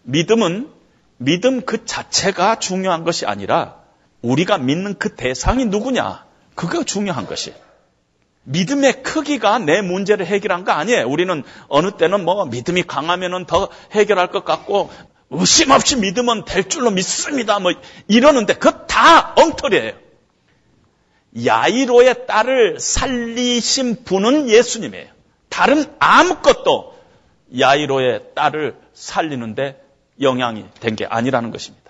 믿음은 0.04 0.70
믿음 1.18 1.62
그 1.66 1.86
자체가 1.86 2.60
중요한 2.60 3.04
것이 3.04 3.26
아니라 3.26 3.76
우리가 4.22 4.58
믿는 4.58 4.96
그 4.98 5.16
대상이 5.16 5.66
누구냐? 5.66 6.26
그거 6.56 6.84
중요한 6.84 7.28
것이. 7.28 7.54
믿음의 8.44 9.04
크기가 9.04 9.60
내 9.60 9.82
문제를 9.82 10.26
해결한 10.26 10.64
거 10.64 10.72
아니에요. 10.72 11.10
우리는 11.10 11.44
어느 11.68 11.92
때는 11.92 12.24
뭐 12.24 12.46
믿음이 12.46 12.84
강하면은 12.84 13.46
더 13.46 13.68
해결할 13.92 14.28
것 14.32 14.46
같고 14.46 14.90
의심 15.30 15.72
없이 15.72 15.98
믿으면 15.98 16.46
될 16.46 16.70
줄로 16.70 16.90
믿습니다. 16.90 17.60
뭐 17.60 17.74
이러는데 18.08 18.54
그거 18.54 18.86
다 18.86 19.34
엉터리예요. 19.36 20.07
야이로의 21.46 22.26
딸을 22.28 22.80
살리신 22.80 24.04
분은 24.04 24.50
예수님이에요. 24.50 25.08
다른 25.50 25.86
아무것도 26.00 26.96
야이로의 27.60 28.22
딸을 28.36 28.76
살리는데 28.94 29.82
영향이 30.22 30.66
된 30.80 30.96
게 30.96 31.06
아니라는 31.06 31.52
것입니다. 31.52 31.88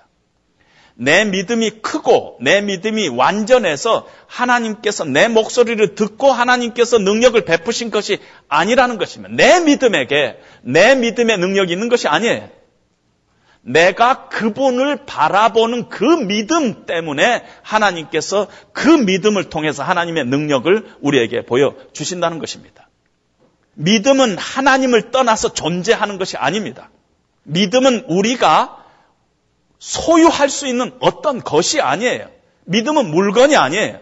내 1.00 1.26
믿음이 1.26 1.82
크고 1.82 2.40
내 2.42 2.60
믿음이 2.62 3.10
완전해서 3.10 4.08
하나님께서 4.26 5.06
내 5.06 5.28
목소리를 5.28 5.94
듣고 5.96 6.32
하나님께서 6.32 6.98
능력을 6.98 7.40
베푸신 7.46 7.92
것이 7.92 8.18
아니라는 8.50 8.98
것입니다. 8.98 9.36
내 9.36 9.60
믿음에게 9.60 10.40
내 10.64 10.96
믿음의 10.96 11.38
능력이 11.38 11.72
있는 11.72 11.88
것이 11.88 12.08
아니에요. 12.08 12.50
내가 13.68 14.30
그분을 14.30 15.06
바라보는 15.06 15.90
그 15.90 16.04
믿음 16.04 16.86
때문에 16.86 17.44
하나님께서 17.64 18.48
그 18.72 18.88
믿음을 18.88 19.50
통해서 19.50 19.84
하나님의 19.84 20.26
능력을 20.26 20.96
우리에게 21.02 21.46
보여주신다는 21.46 22.40
것입니다. 22.40 22.88
믿음은 23.74 24.38
하나님을 24.38 25.12
떠나서 25.12 25.54
존재하는 25.54 26.18
것이 26.18 26.38
아닙니다. 26.38 26.90
믿음은 27.44 28.06
우리가 28.08 28.84
소유할 29.80 30.50
수 30.50 30.66
있는 30.66 30.96
어떤 31.00 31.44
것이 31.44 31.82
아니에요. 31.82 32.30
믿음은 32.66 33.12
물건이 33.12 33.58
아니에요. 33.58 34.00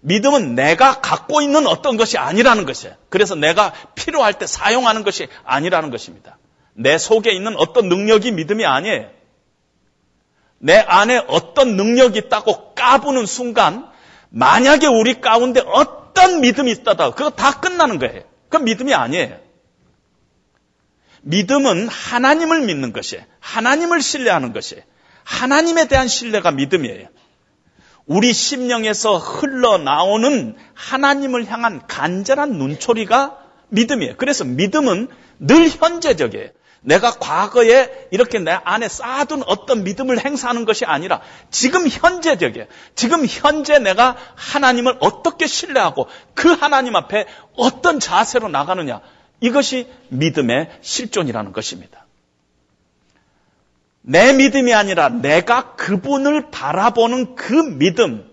믿음은 0.00 0.54
내가 0.54 1.00
갖고 1.00 1.42
있는 1.42 1.66
어떤 1.66 1.98
것이 1.98 2.16
아니라는 2.16 2.64
것이에요. 2.64 2.96
그래서 3.10 3.34
내가 3.34 3.74
필요할 3.94 4.38
때 4.38 4.46
사용하는 4.46 5.04
것이 5.04 5.28
아니라는 5.44 5.90
것입니다. 5.90 6.38
내 6.74 6.98
속에 6.98 7.32
있는 7.32 7.56
어떤 7.56 7.88
능력이 7.88 8.32
믿음이 8.32 8.64
아니에요. 8.64 9.10
내 10.58 10.78
안에 10.78 11.24
어떤 11.26 11.76
능력이 11.76 12.18
있다고 12.18 12.74
까부는 12.74 13.26
순간 13.26 13.88
만약에 14.30 14.86
우리 14.86 15.20
가운데 15.20 15.60
어떤 15.66 16.40
믿음이 16.40 16.70
있다다 16.70 17.10
그거 17.10 17.30
다 17.30 17.60
끝나는 17.60 17.98
거예요. 17.98 18.22
그건 18.48 18.64
믿음이 18.64 18.94
아니에요. 18.94 19.38
믿음은 21.22 21.88
하나님을 21.88 22.62
믿는 22.62 22.92
것이에요. 22.92 23.24
하나님을 23.40 24.00
신뢰하는 24.00 24.52
것이에요. 24.52 24.82
하나님에 25.24 25.88
대한 25.88 26.08
신뢰가 26.08 26.50
믿음이에요. 26.52 27.08
우리 28.06 28.32
심령에서 28.32 29.18
흘러나오는 29.18 30.56
하나님을 30.74 31.46
향한 31.50 31.86
간절한 31.86 32.52
눈초리가 32.52 33.38
믿음이에요. 33.68 34.14
그래서 34.16 34.44
믿음은 34.44 35.08
늘 35.38 35.68
현재적이에요. 35.68 36.48
내가 36.82 37.12
과거에 37.12 38.08
이렇게 38.10 38.38
내 38.38 38.50
안에 38.50 38.88
쌓아둔 38.88 39.42
어떤 39.46 39.84
믿음을 39.84 40.24
행사하는 40.24 40.64
것이 40.64 40.84
아니라 40.84 41.20
지금 41.50 41.86
현재적이에요. 41.88 42.66
지금 42.94 43.24
현재 43.26 43.78
내가 43.78 44.16
하나님을 44.34 44.96
어떻게 45.00 45.46
신뢰하고 45.46 46.08
그 46.34 46.48
하나님 46.52 46.96
앞에 46.96 47.26
어떤 47.56 48.00
자세로 48.00 48.48
나가느냐. 48.48 49.00
이것이 49.40 49.88
믿음의 50.08 50.70
실존이라는 50.82 51.52
것입니다. 51.52 52.06
내 54.00 54.32
믿음이 54.32 54.74
아니라 54.74 55.08
내가 55.08 55.74
그분을 55.74 56.50
바라보는 56.50 57.36
그 57.36 57.54
믿음, 57.54 58.28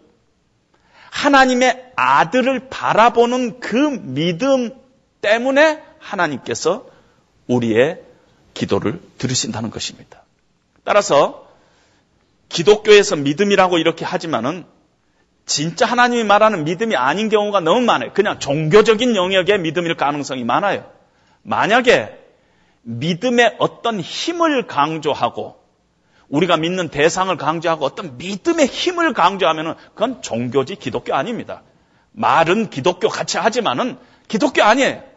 하나님의 1.11 1.91
아들을 1.95 2.69
바라보는 2.69 3.59
그 3.59 3.75
믿음 3.75 4.71
때문에 5.21 5.83
하나님께서 5.99 6.87
우리의 7.47 8.08
기도를 8.59 8.99
들으신다는 9.17 9.69
것입니다. 9.71 10.23
따라서 10.83 11.47
기독교에서 12.49 13.15
믿음이라고 13.15 13.77
이렇게 13.77 14.03
하지만은 14.03 14.65
진짜 15.45 15.85
하나님이 15.85 16.25
말하는 16.25 16.65
믿음이 16.65 16.95
아닌 16.95 17.29
경우가 17.29 17.61
너무 17.61 17.79
많아요. 17.81 18.11
그냥 18.13 18.39
종교적인 18.39 19.15
영역의 19.15 19.59
믿음일 19.59 19.95
가능성이 19.95 20.43
많아요. 20.43 20.91
만약에 21.41 22.19
믿음의 22.81 23.55
어떤 23.59 24.01
힘을 24.01 24.67
강조하고 24.67 25.57
우리가 26.27 26.57
믿는 26.57 26.89
대상을 26.89 27.35
강조하고 27.37 27.85
어떤 27.85 28.17
믿음의 28.17 28.67
힘을 28.67 29.13
강조하면 29.13 29.75
그건 29.93 30.21
종교지 30.21 30.75
기독교 30.75 31.15
아닙니다. 31.15 31.63
말은 32.11 32.69
기독교 32.69 33.07
같이 33.07 33.37
하지만은 33.37 33.97
기독교 34.27 34.63
아니에요. 34.63 35.08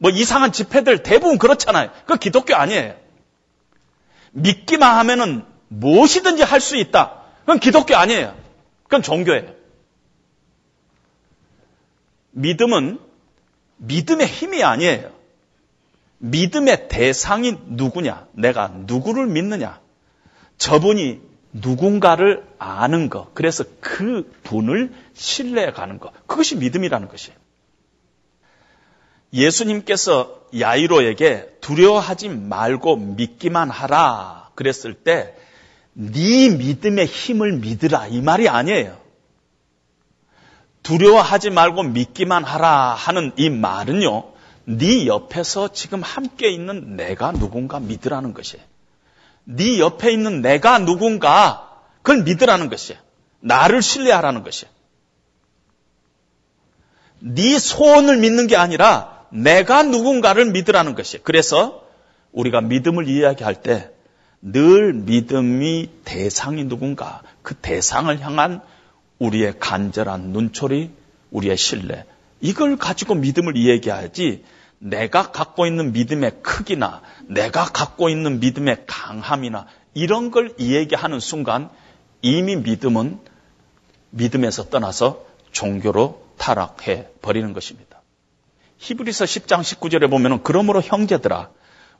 뭐 0.00 0.10
이상한 0.10 0.50
집회들 0.50 1.02
대부분 1.02 1.36
그렇잖아요. 1.36 1.90
그 2.06 2.16
기독교 2.16 2.54
아니에요. 2.56 2.96
믿기만 4.32 4.96
하면은 4.96 5.44
무엇이든지 5.68 6.42
할 6.42 6.60
수 6.60 6.76
있다. 6.76 7.20
그건 7.40 7.58
기독교 7.60 7.94
아니에요. 7.96 8.34
그건 8.84 9.02
종교예요. 9.02 9.54
믿음은 12.30 12.98
믿음의 13.76 14.26
힘이 14.26 14.64
아니에요. 14.64 15.12
믿음의 16.18 16.88
대상이 16.88 17.58
누구냐? 17.66 18.26
내가 18.32 18.68
누구를 18.68 19.26
믿느냐? 19.26 19.80
저분이 20.56 21.20
누군가를 21.52 22.46
아는 22.58 23.10
것. 23.10 23.34
그래서 23.34 23.64
그 23.80 24.32
분을 24.44 24.94
신뢰해 25.12 25.72
가는 25.72 25.98
것. 25.98 26.12
그것이 26.26 26.56
믿음이라는 26.56 27.08
것이에요. 27.08 27.36
예수님께서 29.32 30.40
야이로에게 30.58 31.58
두려워하지 31.60 32.28
말고 32.28 32.96
믿기만 32.96 33.70
하라. 33.70 34.50
그랬을 34.54 34.94
때, 34.94 35.34
네 35.92 36.48
믿음의 36.48 37.06
힘을 37.06 37.52
믿으라. 37.58 38.08
이 38.08 38.20
말이 38.20 38.48
아니에요. 38.48 38.98
두려워하지 40.82 41.50
말고 41.50 41.84
믿기만 41.84 42.44
하라 42.44 42.94
하는 42.94 43.32
이 43.36 43.50
말은요, 43.50 44.32
네 44.64 45.06
옆에서 45.06 45.68
지금 45.72 46.02
함께 46.02 46.50
있는 46.50 46.96
내가 46.96 47.32
누군가 47.32 47.80
믿으라는 47.80 48.34
것이에요. 48.34 48.64
네 49.44 49.78
옆에 49.78 50.12
있는 50.12 50.42
내가 50.42 50.78
누군가 50.78 51.70
그걸 52.02 52.22
믿으라는 52.22 52.68
것이에요. 52.70 53.00
나를 53.40 53.82
신뢰하라는 53.82 54.42
것이에요. 54.42 54.72
네 57.20 57.58
소원을 57.58 58.18
믿는 58.18 58.46
게 58.46 58.56
아니라 58.56 59.19
내가 59.30 59.82
누군가를 59.82 60.50
믿으라는 60.52 60.94
것이에요. 60.94 61.22
그래서 61.24 61.84
우리가 62.32 62.60
믿음을 62.60 63.08
이야기할 63.08 63.62
때 63.62 63.90
늘 64.42 64.94
믿음이 64.94 65.90
대상이 66.04 66.64
누군가 66.64 67.22
그 67.42 67.54
대상을 67.54 68.20
향한 68.20 68.60
우리의 69.18 69.58
간절한 69.58 70.30
눈초리, 70.32 70.90
우리의 71.30 71.56
신뢰 71.56 72.06
이걸 72.40 72.76
가지고 72.76 73.14
믿음을 73.16 73.56
이야기하지 73.56 74.44
내가 74.78 75.30
갖고 75.30 75.66
있는 75.66 75.92
믿음의 75.92 76.42
크기나 76.42 77.02
내가 77.26 77.64
갖고 77.66 78.08
있는 78.08 78.40
믿음의 78.40 78.84
강함이나 78.86 79.66
이런 79.92 80.30
걸 80.30 80.54
이야기하는 80.58 81.20
순간 81.20 81.68
이미 82.22 82.56
믿음은 82.56 83.18
믿음에서 84.08 84.70
떠나서 84.70 85.26
종교로 85.52 86.24
타락해 86.38 87.08
버리는 87.20 87.52
것입니다. 87.52 87.89
히브리서 88.80 89.26
10장 89.26 89.60
19절에 89.60 90.08
보면은 90.08 90.42
그러므로 90.42 90.80
형제들아 90.80 91.50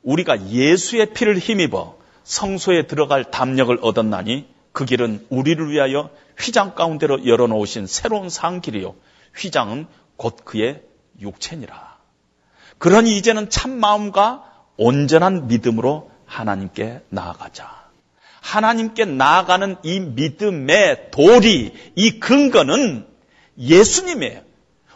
우리가 0.01 0.47
예수의 0.47 1.13
피를 1.13 1.37
힘입어 1.37 1.97
성소에 2.23 2.87
들어갈 2.87 3.29
담력을 3.29 3.77
얻었나니 3.81 4.47
그 4.71 4.85
길은 4.85 5.27
우리를 5.29 5.69
위하여 5.69 6.09
휘장 6.39 6.73
가운데로 6.73 7.27
열어놓으신 7.27 7.85
새로운 7.85 8.29
상길이요 8.29 8.95
휘장은 9.37 9.85
곧 10.17 10.37
그의 10.43 10.81
육체니라. 11.19 11.97
그러니 12.79 13.15
이제는 13.15 13.51
참 13.51 13.79
마음과 13.79 14.43
온전한 14.77 15.47
믿음으로 15.47 16.09
하나님께 16.25 17.01
나아가자. 17.09 17.81
하나님께 18.41 19.05
나아가는 19.05 19.75
이 19.83 19.99
믿음의 19.99 21.11
도리, 21.11 21.73
이 21.95 22.19
근거는 22.19 23.05
예수님이에요. 23.59 24.50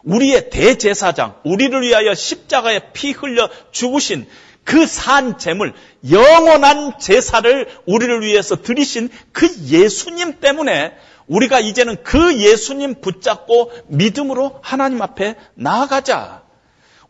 우리의 0.05 0.49
대제사장, 0.49 1.35
우리를 1.43 1.81
위하여 1.81 2.13
십자가에 2.13 2.91
피 2.93 3.11
흘려 3.11 3.49
죽으신 3.71 4.27
그산 4.63 5.37
제물, 5.37 5.73
영원한 6.09 6.99
제사를 6.99 7.67
우리를 7.85 8.21
위해서 8.21 8.61
드리신 8.61 9.09
그 9.31 9.47
예수님 9.67 10.39
때문에 10.39 10.93
우리가 11.27 11.59
이제는 11.59 12.03
그 12.03 12.37
예수님 12.39 13.01
붙잡고 13.01 13.71
믿음으로 13.87 14.59
하나님 14.61 15.01
앞에 15.01 15.35
나아가자. 15.55 16.43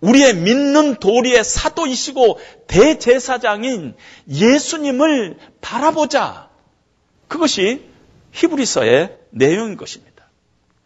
우리의 0.01 0.35
믿는 0.35 0.95
도리의 0.95 1.43
사도이시고 1.43 2.39
대제사장인 2.67 3.95
예수님을 4.29 5.37
바라보자. 5.61 6.49
그것이 7.27 7.85
히브리서의 8.31 9.17
내용인 9.31 9.77
것입니다. 9.77 10.14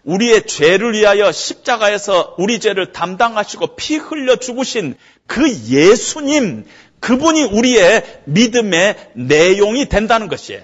우리의 0.10 0.47
죄를 0.47 0.93
위하여 0.93 1.32
십자가에서 1.32 2.34
우리 2.39 2.60
죄를 2.60 2.91
담당하시고 2.91 3.76
피 3.76 3.95
흘려 3.95 4.38
죽으신 4.38 4.95
그 5.28 5.47
예수님, 5.68 6.66
그분이 6.99 7.43
우리의 7.43 8.22
믿음의 8.26 9.12
내용이 9.14 9.88
된다는 9.88 10.28
것이에요. 10.28 10.64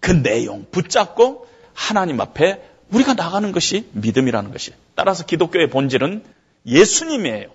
그 0.00 0.10
내용 0.22 0.64
붙잡고 0.70 1.46
하나님 1.74 2.22
앞에 2.22 2.62
우리가 2.90 3.12
나가는 3.12 3.52
것이 3.52 3.86
믿음이라는 3.92 4.50
것이에요. 4.50 4.78
따라서 4.94 5.26
기독교의 5.26 5.68
본질은 5.68 6.24
예수님이에요. 6.66 7.48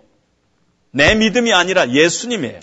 내 0.91 1.15
믿음이 1.15 1.53
아니라 1.53 1.89
예수님이에요. 1.89 2.59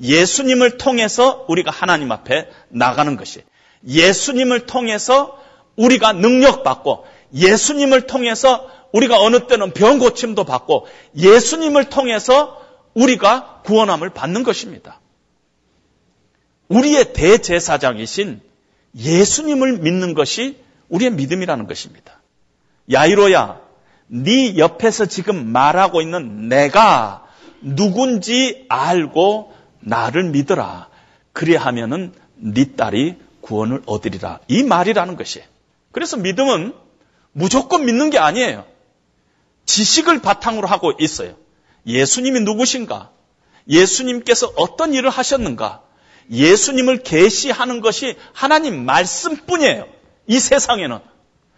예수님을 0.00 0.78
통해서 0.78 1.44
우리가 1.48 1.72
하나님 1.72 2.12
앞에 2.12 2.48
나가는 2.68 3.16
것이 3.16 3.42
예수님을 3.86 4.66
통해서 4.66 5.38
우리가 5.76 6.12
능력받고 6.12 7.04
예수님을 7.34 8.06
통해서 8.06 8.68
우리가 8.92 9.20
어느 9.20 9.46
때는 9.46 9.72
병 9.72 9.98
고침도 9.98 10.44
받고 10.44 10.86
예수님을 11.16 11.84
통해서 11.90 12.60
우리가 12.94 13.62
구원함을 13.64 14.10
받는 14.10 14.42
것입니다. 14.42 15.00
우리의 16.68 17.12
대제사장이신 17.12 18.40
예수님을 18.96 19.78
믿는 19.78 20.14
것이 20.14 20.58
우리의 20.88 21.12
믿음이라는 21.12 21.66
것입니다. 21.66 22.20
야이로야, 22.90 23.60
네 24.08 24.56
옆에서 24.56 25.06
지금 25.06 25.52
말하고 25.52 26.00
있는 26.00 26.48
내가 26.48 27.26
누군지 27.62 28.66
알고 28.68 29.52
나를 29.80 30.30
믿어라. 30.30 30.88
그리하면은 31.32 32.12
네 32.36 32.74
딸이 32.76 33.16
구원을 33.40 33.82
얻으리라. 33.86 34.40
이 34.48 34.62
말이라는 34.62 35.16
것이에요. 35.16 35.46
그래서 35.92 36.16
믿음은 36.16 36.74
무조건 37.32 37.84
믿는 37.86 38.10
게 38.10 38.18
아니에요. 38.18 38.64
지식을 39.66 40.20
바탕으로 40.20 40.66
하고 40.66 40.92
있어요. 40.98 41.36
예수님이 41.86 42.40
누구신가? 42.40 43.10
예수님께서 43.68 44.52
어떤 44.56 44.94
일을 44.94 45.10
하셨는가? 45.10 45.82
예수님을 46.30 47.02
계시하는 47.02 47.80
것이 47.80 48.16
하나님 48.32 48.84
말씀뿐이에요. 48.84 49.86
이 50.26 50.38
세상에는 50.38 50.98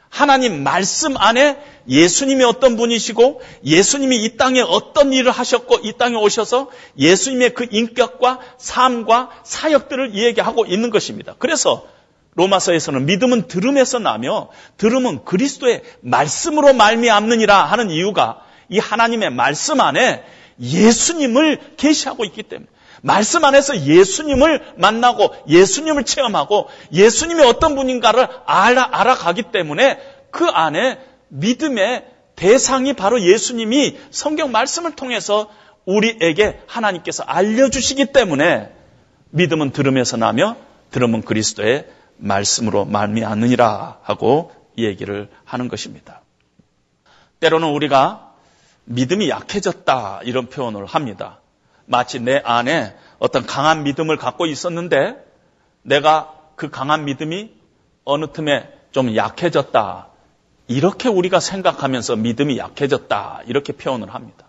하나님 0.08 0.62
말씀 0.62 1.16
안에 1.16 1.58
예수님이 1.88 2.44
어떤 2.44 2.76
분이시고 2.76 3.40
예수님이 3.64 4.24
이 4.24 4.36
땅에 4.36 4.60
어떤 4.60 5.12
일을 5.12 5.32
하셨고 5.32 5.80
이 5.82 5.94
땅에 5.96 6.16
오셔서 6.16 6.70
예수님의 6.98 7.54
그 7.54 7.66
인격과 7.70 8.40
삶과 8.58 9.30
사역들을 9.44 10.14
이야기하고 10.14 10.66
있는 10.66 10.90
것입니다. 10.90 11.34
그래서 11.38 11.86
로마서에서는 12.34 13.06
믿음은 13.06 13.48
들음에서 13.48 13.98
나며 13.98 14.48
들음은 14.78 15.24
그리스도의 15.24 15.82
말씀으로 16.00 16.72
말미암느니라 16.72 17.64
하는 17.64 17.90
이유가 17.90 18.40
이 18.68 18.78
하나님의 18.78 19.30
말씀 19.30 19.80
안에 19.80 20.24
예수님을 20.60 21.58
계시하고 21.76 22.24
있기 22.24 22.42
때문에 22.44 22.68
말씀 23.02 23.44
안에서 23.44 23.80
예수님을 23.80 24.74
만나고 24.76 25.34
예수님을 25.48 26.04
체험하고 26.04 26.68
예수님이 26.92 27.42
어떤 27.42 27.74
분인가를 27.74 28.28
알아, 28.46 28.88
알아가기 28.92 29.44
때문에 29.52 29.98
그 30.30 30.46
안에 30.46 30.98
믿음의 31.28 32.06
대상이 32.36 32.94
바로 32.94 33.20
예수님이 33.20 33.98
성경 34.10 34.52
말씀을 34.52 34.92
통해서 34.92 35.50
우리에게 35.84 36.60
하나님께서 36.66 37.24
알려주시기 37.24 38.06
때문에 38.06 38.70
믿음은 39.30 39.72
들음에서 39.72 40.16
나며 40.16 40.56
들음은 40.90 41.22
그리스도의 41.22 41.86
말씀으로 42.22 42.84
말미암느니라 42.84 43.98
하고 44.02 44.52
얘기를 44.78 45.28
하는 45.44 45.68
것입니다. 45.68 46.22
때로는 47.40 47.68
우리가 47.68 48.32
믿음이 48.84 49.28
약해졌다 49.28 50.20
이런 50.24 50.48
표현을 50.48 50.86
합니다. 50.86 51.40
마치 51.84 52.20
내 52.20 52.40
안에 52.44 52.96
어떤 53.18 53.44
강한 53.44 53.82
믿음을 53.82 54.16
갖고 54.16 54.46
있었는데 54.46 55.16
내가 55.82 56.32
그 56.54 56.70
강한 56.70 57.04
믿음이 57.04 57.50
어느 58.04 58.26
틈에 58.32 58.68
좀 58.92 59.16
약해졌다. 59.16 60.08
이렇게 60.68 61.08
우리가 61.08 61.40
생각하면서 61.40 62.16
믿음이 62.16 62.56
약해졌다. 62.58 63.42
이렇게 63.46 63.72
표현을 63.72 64.14
합니다. 64.14 64.46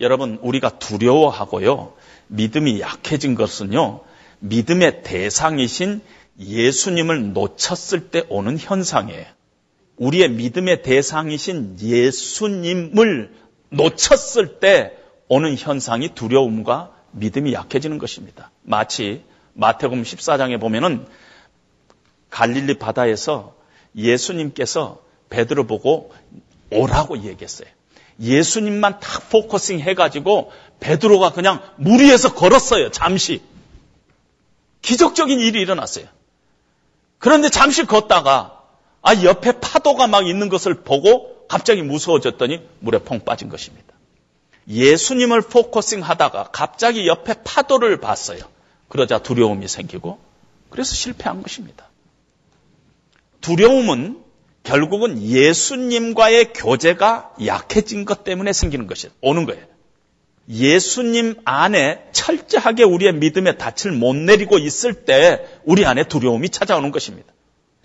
여러분, 0.00 0.38
우리가 0.42 0.70
두려워하고요. 0.78 1.94
믿음이 2.28 2.80
약해진 2.80 3.34
것은요. 3.34 4.00
믿음의 4.40 5.02
대상이신 5.02 6.02
예수님을 6.40 7.32
놓쳤을 7.34 8.08
때 8.10 8.24
오는 8.28 8.58
현상이에요. 8.58 9.26
우리의 9.96 10.30
믿음의 10.30 10.82
대상이신 10.82 11.76
예수님을 11.80 13.34
놓쳤을 13.68 14.58
때 14.58 14.96
오는 15.28 15.56
현상이 15.56 16.14
두려움과 16.14 16.92
믿음이 17.12 17.52
약해지는 17.52 17.98
것입니다. 17.98 18.50
마치 18.62 19.22
마태복음 19.52 20.02
14장에 20.02 20.58
보면은 20.58 21.06
갈릴리 22.30 22.78
바다에서 22.78 23.54
예수님께서 23.94 25.02
베드로 25.28 25.66
보고 25.66 26.12
오라고 26.70 27.18
얘기했어요. 27.24 27.68
예수님만 28.20 29.00
딱 29.00 29.28
focusing 29.30 29.80
해가지고 29.80 30.52
베드로가 30.78 31.32
그냥 31.32 31.62
물 31.76 32.00
위에서 32.00 32.34
걸었어요. 32.34 32.90
잠시. 32.90 33.42
기적적인 34.82 35.40
일이 35.40 35.60
일어났어요. 35.60 36.06
그런데 37.20 37.50
잠시 37.50 37.84
걷다가 37.84 38.64
아 39.02 39.14
옆에 39.22 39.60
파도가 39.60 40.08
막 40.08 40.26
있는 40.26 40.48
것을 40.48 40.82
보고 40.82 41.46
갑자기 41.46 41.82
무서워졌더니 41.82 42.66
물에 42.80 42.98
퐁 42.98 43.20
빠진 43.24 43.48
것입니다. 43.48 43.94
예수님을 44.66 45.42
focusing 45.42 46.00
하다가 46.02 46.48
갑자기 46.52 47.06
옆에 47.06 47.34
파도를 47.44 48.00
봤어요. 48.00 48.40
그러자 48.88 49.18
두려움이 49.18 49.68
생기고 49.68 50.18
그래서 50.70 50.94
실패한 50.94 51.42
것입니다. 51.42 51.88
두려움은 53.40 54.22
결국은 54.62 55.22
예수님과의 55.22 56.52
교제가 56.52 57.34
약해진 57.44 58.04
것 58.04 58.24
때문에 58.24 58.52
생기는 58.52 58.86
것이 58.86 59.10
오는 59.20 59.44
거예요. 59.46 59.64
예수님 60.50 61.36
안에 61.44 62.04
철저하게 62.10 62.82
우리의 62.82 63.14
믿음의 63.14 63.56
닻을 63.56 63.92
못 63.92 64.16
내리고 64.16 64.58
있을 64.58 65.04
때 65.04 65.46
우리 65.64 65.86
안에 65.86 66.04
두려움이 66.04 66.48
찾아오는 66.48 66.90
것입니다. 66.90 67.32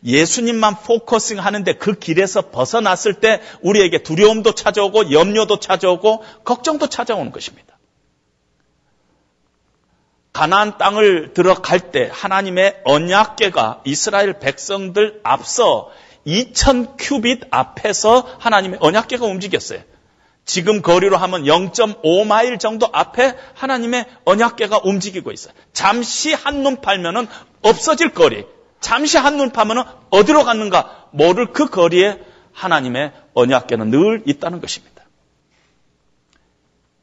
예수님만 0.04 0.76
focusing 0.84 1.40
하는데 1.40 1.74
그 1.74 1.98
길에서 1.98 2.50
벗어났을 2.50 3.16
때 3.16 3.42
우리에게 3.62 4.04
두려움도 4.04 4.54
찾아오고 4.54 5.12
염려도 5.12 5.60
찾아오고 5.60 6.24
걱정도 6.44 6.88
찾아오는 6.88 7.32
것입니다. 7.32 7.78
가나안 10.34 10.78
땅을 10.78 11.34
들어갈 11.34 11.92
때 11.92 12.10
하나님의 12.12 12.82
언약계가 12.84 13.84
이스라엘 13.86 14.40
백성들 14.40 15.22
앞서 15.24 15.92
2000 16.26 16.98
cubit 16.98 17.44
앞에서 17.52 18.28
하나님의 18.40 18.80
언약계가 18.82 19.26
움직였어요. 19.26 19.82
지금 20.46 20.82
거리로 20.82 21.18
하면 21.18 21.44
0.5마일 21.44 22.60
정도 22.60 22.88
앞에 22.92 23.36
하나님의 23.56 24.06
언약계가 24.26 24.82
움직이고 24.84 25.32
있어요. 25.32 25.54
잠시 25.74 26.34
한눈 26.34 26.82
팔면은 26.82 27.28
없어질 27.62 28.14
거리. 28.14 28.46
잠시 28.80 29.18
한눈 29.18 29.52
파면 29.52 29.84
어디로 30.12 30.44
갔는가 30.44 31.08
모를 31.12 31.52
그 31.52 31.68
거리에 31.68 32.20
하나님의 32.54 33.12
언약계는 33.34 33.90
늘 33.90 34.24
있다는 34.26 34.62
것입니다. 34.62 35.04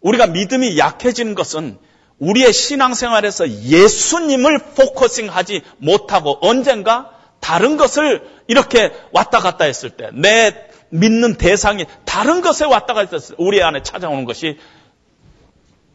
우리가 0.01 0.29
믿음이 0.29 0.79
약해지는 0.79 1.35
것은 1.35 1.79
우리의 2.19 2.53
신앙생활에서 2.53 3.49
예수님을 3.49 4.59
포커싱하지 4.77 5.63
못하고 5.79 6.39
언젠가 6.41 7.11
다른 7.41 7.77
것을 7.77 8.23
이렇게 8.47 8.93
왔다 9.11 9.41
갔다 9.41 9.65
했을 9.65 9.91
때, 9.91 10.11
내 10.13 10.69
믿는 10.93 11.39
대상이 11.39 11.87
다른 12.05 12.43
것에 12.43 12.67
왔다 12.67 12.93
갔다 12.93 13.17
우리 13.39 13.63
안에 13.63 13.83
찾아오는 13.83 14.27
것이 14.27 14.59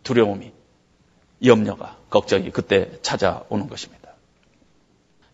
두려움이, 0.04 0.52
염려가, 1.46 1.98
걱정이 2.10 2.50
그때 2.50 2.92
찾아오는 3.04 3.70
것입니다. 3.70 4.10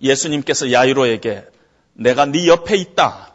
예수님께서 0.01 0.73
야이로에게 0.73 1.45
내가 1.93 2.25
네 2.25 2.47
옆에 2.47 2.75
있다. 2.75 3.33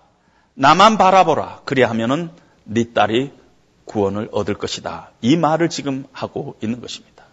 나만 0.53 0.99
바라보라. 0.99 1.63
그리야 1.65 1.89
하면은 1.91 2.31
네 2.65 2.93
딸이 2.93 3.33
구원을 3.87 4.29
얻을 4.31 4.55
것이다. 4.55 5.13
이 5.23 5.37
말을 5.37 5.71
지금 5.71 6.05
하고 6.13 6.57
있는 6.63 6.83
것입니다. 6.83 7.25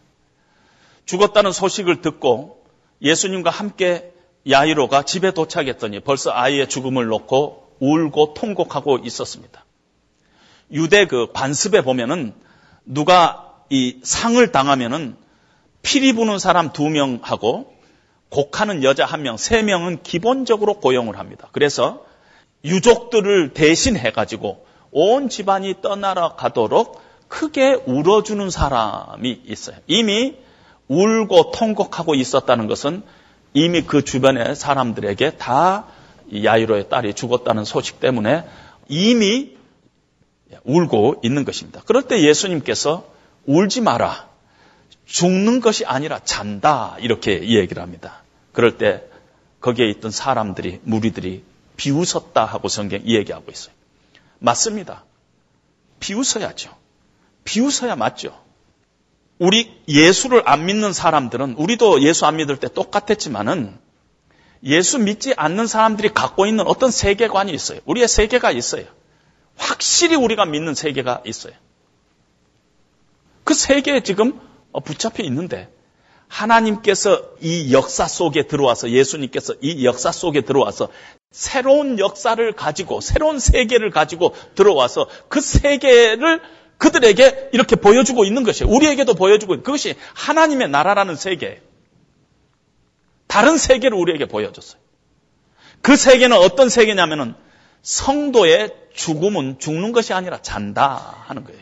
죽었다는 1.05 1.51
소식을 1.51 2.01
듣고 2.01 2.63
예수님과 3.01 3.49
함께 3.49 4.13
야이로가 4.49 5.03
집에 5.03 5.31
도착했더니 5.31 5.99
벌써 5.99 6.31
아이의 6.31 6.69
죽음을 6.69 7.07
놓고 7.07 7.64
울고 7.80 8.34
통곡하고 8.34 8.99
있었습니다. 8.99 9.65
유대 10.71 11.05
그 11.05 11.32
관습에 11.34 11.82
보면은 11.82 12.34
누가 12.86 13.53
이 13.69 13.99
상을 14.03 14.51
당하면은 14.51 15.17
피리 15.82 16.13
부는 16.13 16.39
사람 16.39 16.73
두 16.73 16.89
명하고 16.89 17.73
곡하는 18.30 18.84
여자 18.84 19.05
한 19.05 19.21
명, 19.21 19.38
세 19.38 19.61
명은 19.61 20.03
기본적으로 20.03 20.80
고용을 20.80 21.17
합니다. 21.19 21.47
그래서 21.51 22.03
유족들을 22.63 23.53
대신해 23.53 24.11
가지고 24.11 24.65
온 24.91 25.30
집안이 25.30 25.82
떠나러 25.82 26.36
가도록 26.36 27.01
크게 27.28 27.84
울어주는 27.86 28.49
사람이 28.49 29.41
있어요. 29.45 29.78
이미 29.88 30.36
울고 30.88 31.51
통곡하고 31.51 32.15
있었다는 32.15 32.67
것은 32.67 33.03
이미 33.53 33.82
그 33.82 34.03
주변의 34.03 34.55
사람들에게 34.55 35.38
다 35.38 35.86
야이로의 36.34 36.89
딸이 36.89 37.13
죽었다는 37.13 37.65
소식 37.65 37.99
때문에 37.99 38.47
이미 38.88 39.55
울고 40.63 41.21
있는 41.23 41.45
것입니다. 41.45 41.82
그럴 41.86 42.03
때 42.03 42.21
예수님께서 42.21 43.07
울지 43.45 43.82
마라. 43.82 44.30
죽는 45.05 45.59
것이 45.59 45.86
아니라 45.86 46.19
잔다. 46.19 46.97
이렇게 46.99 47.49
얘기를 47.49 47.82
합니다. 47.82 48.23
그럴 48.51 48.78
때 48.78 49.03
거기에 49.59 49.89
있던 49.89 50.11
사람들이, 50.11 50.80
무리들이 50.84 51.43
비웃었다 51.78 52.45
하고 52.45 52.67
성경 52.67 53.01
얘기하고 53.05 53.51
있어요. 53.51 53.73
맞습니다. 54.39 55.03
비웃어야죠. 55.99 56.71
비웃어야 57.43 57.95
맞죠. 57.95 58.39
우리 59.38 59.82
예수를 59.88 60.43
안 60.45 60.65
믿는 60.65 60.93
사람들은 60.93 61.55
우리도 61.55 62.01
예수 62.01 62.26
안 62.26 62.38
믿을 62.38 62.57
때 62.57 62.67
똑같았지만은 62.67 63.78
예수 64.66 64.97
믿지 64.97 65.34
않는 65.38 65.68
사람들이 65.68 66.09
갖고 66.09 66.45
있는 66.45 66.66
어떤 66.68 66.91
세계관이 66.91 67.53
있어요. 67.53 67.80
우리의 67.86 68.07
세계가 68.07 68.51
있어요. 68.51 68.86
확실히 69.55 70.16
우리가 70.16 70.45
믿는 70.45 70.74
세계가 70.74 71.22
있어요. 71.26 71.53
그 73.43 73.53
세계에 73.53 74.01
지금 74.01 74.39
붙잡혀 74.84 75.24
있는데 75.24 75.70
하나님께서 76.28 77.22
이 77.41 77.72
역사 77.74 78.07
속에 78.07 78.47
들어와서 78.47 78.89
예수님께서 78.89 79.53
이 79.61 79.86
역사 79.86 80.11
속에 80.11 80.41
들어와서 80.41 80.89
새로운 81.32 81.99
역사를 81.99 82.51
가지고 82.53 83.01
새로운 83.01 83.39
세계를 83.39 83.91
가지고 83.91 84.34
들어와서 84.55 85.07
그 85.30 85.41
세계를 85.41 86.41
그들에게 86.78 87.49
이렇게 87.53 87.76
보여주고 87.76 88.26
있는 88.26 88.43
것이에요. 88.43 88.74
우리에게도 88.74 89.13
보여주고 89.13 89.53
있는 89.53 89.63
그것이 89.63 89.95
하나님의 90.13 90.70
나라라는 90.70 91.16
세계예요. 91.16 91.59
다른 93.36 93.57
세계를 93.57 93.97
우리에게 93.97 94.27
보여줬어요. 94.27 94.79
그 95.81 95.97
세계는 95.97 96.38
어떤 96.38 96.69
세계냐면은 96.69 97.36
성도의 97.81 98.73
죽음은 98.93 99.59
죽는 99.59 99.91
것이 99.91 100.13
아니라 100.13 100.41
잔다 100.41 101.17
하는 101.27 101.43
거예요. 101.43 101.61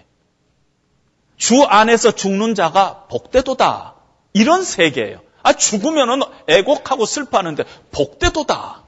주 1.36 1.64
안에서 1.64 2.12
죽는 2.12 2.54
자가 2.54 3.08
복되도다. 3.10 3.96
이런 4.34 4.64
세계예요. 4.64 5.22
아, 5.42 5.54
죽으면은 5.54 6.22
애곡하고 6.46 7.08
슬퍼하는데 7.08 7.64
복되도다. 7.92 8.84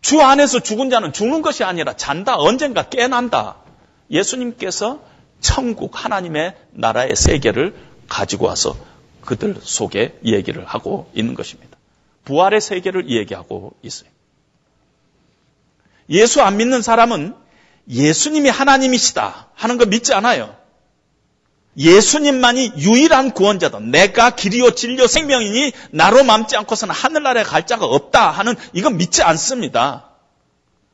주 0.00 0.22
안에서 0.22 0.60
죽은 0.60 0.88
자는 0.88 1.12
죽는 1.12 1.42
것이 1.42 1.64
아니라 1.64 1.96
잔다. 1.96 2.38
언젠가 2.38 2.88
깨난다. 2.88 3.56
예수님께서 4.10 5.00
천국 5.40 6.02
하나님의 6.02 6.56
나라의 6.70 7.14
세계를 7.14 7.76
가지고 8.08 8.46
와서 8.46 8.74
그들 9.28 9.56
속에 9.60 10.18
얘기를 10.24 10.64
하고 10.64 11.10
있는 11.12 11.34
것입니다. 11.34 11.76
부활의 12.24 12.62
세계를 12.62 13.10
얘기하고 13.10 13.74
있어요. 13.82 14.08
예수 16.08 16.40
안 16.40 16.56
믿는 16.56 16.80
사람은 16.80 17.34
예수님이 17.90 18.48
하나님이시다 18.48 19.50
하는 19.52 19.76
거 19.76 19.84
믿지 19.84 20.14
않아요. 20.14 20.56
예수님만이 21.76 22.72
유일한 22.78 23.32
구원자다. 23.32 23.80
내가 23.80 24.30
길이요 24.30 24.70
진료 24.70 25.06
생명이니 25.06 25.72
나로 25.90 26.24
맘지 26.24 26.56
않고서는 26.56 26.94
하늘나라에 26.94 27.44
갈 27.44 27.66
자가 27.66 27.84
없다 27.84 28.30
하는 28.30 28.54
이건 28.72 28.96
믿지 28.96 29.22
않습니다. 29.22 30.08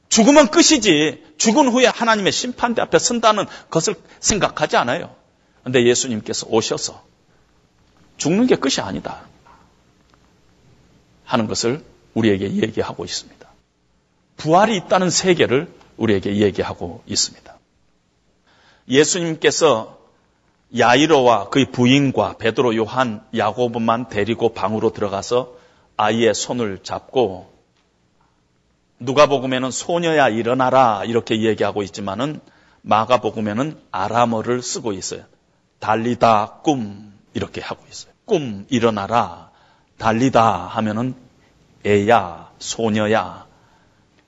죽으면 0.09 0.49
끝이지. 0.49 1.23
죽은 1.39 1.69
후에 1.69 1.87
하나님의 1.87 2.33
심판대 2.33 2.83
앞에 2.83 2.99
선다는 2.99 3.47
것을 3.71 3.95
생각하지 4.19 4.77
않아요. 4.77 5.15
근데 5.63 5.87
예수님께서 5.87 6.49
오셔서 6.51 7.14
죽는 8.17 8.47
게 8.47 8.57
끝이 8.57 8.77
아니다. 8.81 9.23
하는 11.25 11.47
것을 11.47 11.85
우리에게 12.15 12.55
얘기하고 12.55 13.05
있습니다. 13.05 13.49
부활이 14.37 14.77
있다는 14.77 15.11
세계를 15.11 15.73
우리에게 15.97 16.37
얘기하고 16.37 17.03
있습니다. 17.07 17.59
예수님께서 18.89 19.99
야이로와 20.77 21.51
그의 21.51 21.71
부인과 21.71 22.37
베드로, 22.37 22.77
요한, 22.77 23.25
야고보만 23.37 24.09
데리고 24.09 24.53
방으로 24.53 24.93
들어가서 24.93 25.55
아이의 25.97 26.35
손을 26.35 26.83
잡고 26.83 27.53
누가복음에는 28.99 29.71
소녀야 29.71 30.29
일어나라 30.29 31.05
이렇게 31.05 31.43
얘기하고 31.43 31.83
있지만은 31.83 32.41
마가복음에는 32.83 33.81
아람어를 33.91 34.63
쓰고 34.63 34.93
있어요. 34.93 35.25
달리다 35.79 36.61
꿈 36.63 37.14
이렇게 37.35 37.61
하고 37.61 37.85
있어요. 37.91 38.13
꿈 38.25 38.67
일어나라 38.71 39.51
달리다 39.99 40.67
하면은 40.69 41.15
애야 41.87 42.51
소녀야 42.59 43.47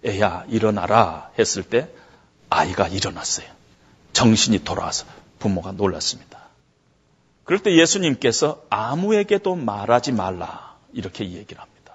애야 0.04 0.44
일어나라 0.48 1.30
했을 1.38 1.62
때 1.62 1.88
아이가 2.50 2.88
일어났어요. 2.88 3.46
정신이 4.12 4.64
돌아와서 4.64 5.06
부모가 5.38 5.72
놀랐습니다. 5.72 6.38
그럴 7.44 7.60
때 7.60 7.76
예수님께서 7.76 8.62
아무에게도 8.70 9.54
말하지 9.54 10.12
말라 10.12 10.76
이렇게 10.92 11.24
얘기를 11.24 11.62
합니다. 11.62 11.94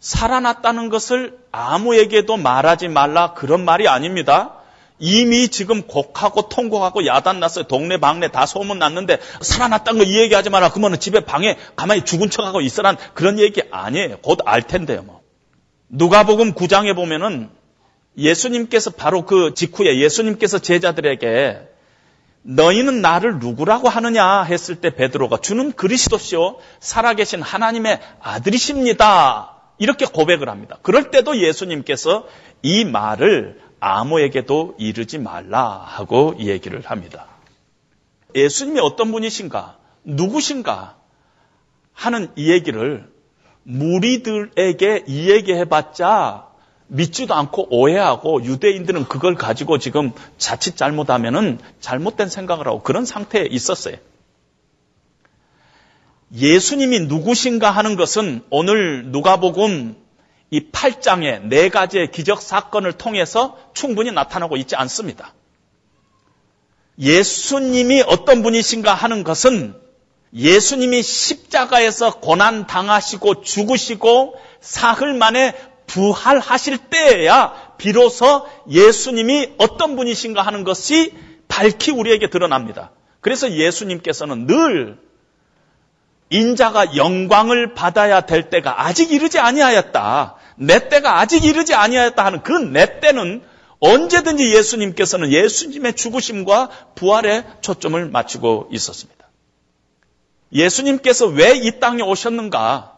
살아났다는 0.00 0.88
것을 0.88 1.38
아무에게도 1.52 2.36
말하지 2.36 2.88
말라 2.88 3.34
그런 3.34 3.64
말이 3.64 3.88
아닙니다. 3.88 4.57
이미 4.98 5.48
지금 5.48 5.82
곡하고 5.82 6.48
통곡하고 6.48 7.06
야단 7.06 7.40
났어요. 7.40 7.64
동네 7.64 7.98
방네 7.98 8.28
다 8.28 8.46
소문 8.46 8.78
났는데 8.78 9.18
살아났다는 9.40 10.00
거 10.00 10.04
이 10.08 10.18
얘기하지 10.18 10.50
마라. 10.50 10.70
그러면 10.70 10.98
집에 10.98 11.20
방에 11.20 11.56
가만히 11.76 12.04
죽은 12.04 12.30
척하고 12.30 12.60
있으란 12.60 12.96
그런 13.14 13.38
얘기 13.38 13.62
아니에요. 13.70 14.18
곧 14.18 14.40
알 14.44 14.62
텐데요. 14.62 15.02
뭐. 15.02 15.20
누가복음 15.88 16.54
9장에 16.54 16.94
보면은 16.94 17.50
예수님께서 18.16 18.90
바로 18.90 19.24
그 19.24 19.54
직후에 19.54 19.98
예수님께서 19.98 20.58
제자들에게 20.58 21.60
너희는 22.42 23.00
나를 23.02 23.38
누구라고 23.38 23.88
하느냐 23.88 24.42
했을 24.42 24.76
때 24.76 24.94
베드로가 24.94 25.38
주는 25.38 25.72
그리스도시요 25.72 26.56
살아계신 26.80 27.42
하나님의 27.42 28.00
아들이십니다. 28.20 29.54
이렇게 29.78 30.06
고백을 30.06 30.48
합니다. 30.48 30.78
그럴 30.82 31.10
때도 31.10 31.38
예수님께서 31.38 32.26
이 32.62 32.84
말을 32.84 33.60
아무에게도 33.80 34.76
이르지 34.78 35.18
말라 35.18 35.82
하고 35.84 36.34
얘기를 36.38 36.80
합니다. 36.84 37.26
예수님이 38.34 38.80
어떤 38.80 39.12
분이신가, 39.12 39.76
누구신가 40.04 40.96
하는 41.92 42.30
이 42.36 42.50
얘기를 42.50 43.10
무리들에게 43.64 45.04
이 45.06 45.30
얘기해봤자 45.30 46.46
믿지도 46.88 47.34
않고 47.34 47.68
오해하고 47.70 48.44
유대인들은 48.44 49.04
그걸 49.08 49.34
가지고 49.34 49.78
지금 49.78 50.12
자칫 50.38 50.76
잘못하면은 50.76 51.58
잘못된 51.80 52.28
생각을 52.28 52.66
하고 52.66 52.82
그런 52.82 53.04
상태에 53.04 53.46
있었어요. 53.50 53.96
예수님이 56.34 57.00
누구신가 57.00 57.70
하는 57.70 57.96
것은 57.96 58.42
오늘 58.50 59.06
누가복음 59.10 59.96
이 60.50 60.70
8장의 60.70 61.48
네 61.48 61.68
가지의 61.68 62.10
기적 62.10 62.40
사건을 62.40 62.92
통해서 62.92 63.58
충분히 63.74 64.10
나타나고 64.12 64.56
있지 64.56 64.76
않습니다. 64.76 65.34
예수님이 66.98 68.02
어떤 68.06 68.42
분이신가 68.42 68.94
하는 68.94 69.24
것은 69.24 69.74
예수님이 70.34 71.02
십자가에서 71.02 72.20
고난 72.20 72.66
당하시고 72.66 73.42
죽으시고 73.42 74.34
사흘 74.60 75.14
만에 75.14 75.54
부활하실 75.86 76.78
때에야 76.90 77.74
비로소 77.78 78.46
예수님이 78.68 79.54
어떤 79.58 79.96
분이신가 79.96 80.42
하는 80.42 80.64
것이 80.64 81.14
밝히 81.48 81.92
우리에게 81.92 82.28
드러납니다. 82.28 82.90
그래서 83.20 83.50
예수님께서는 83.52 84.46
늘 84.46 84.98
인자가 86.30 86.96
영광을 86.96 87.74
받아야 87.74 88.22
될 88.22 88.50
때가 88.50 88.84
아직 88.84 89.12
이르지 89.12 89.38
아니하였다. 89.38 90.36
내 90.58 90.88
때가 90.88 91.18
아직 91.20 91.44
이르지 91.44 91.74
아니하였다 91.74 92.24
하는 92.24 92.42
그 92.42 92.52
내 92.52 93.00
때는 93.00 93.42
언제든지 93.80 94.54
예수님께서는 94.54 95.30
예수님의 95.30 95.94
죽으심과 95.94 96.68
부활에 96.96 97.44
초점을 97.60 98.04
맞추고 98.10 98.68
있었습니다. 98.72 99.28
예수님께서 100.52 101.26
왜 101.26 101.54
이 101.56 101.78
땅에 101.78 102.02
오셨는가? 102.02 102.94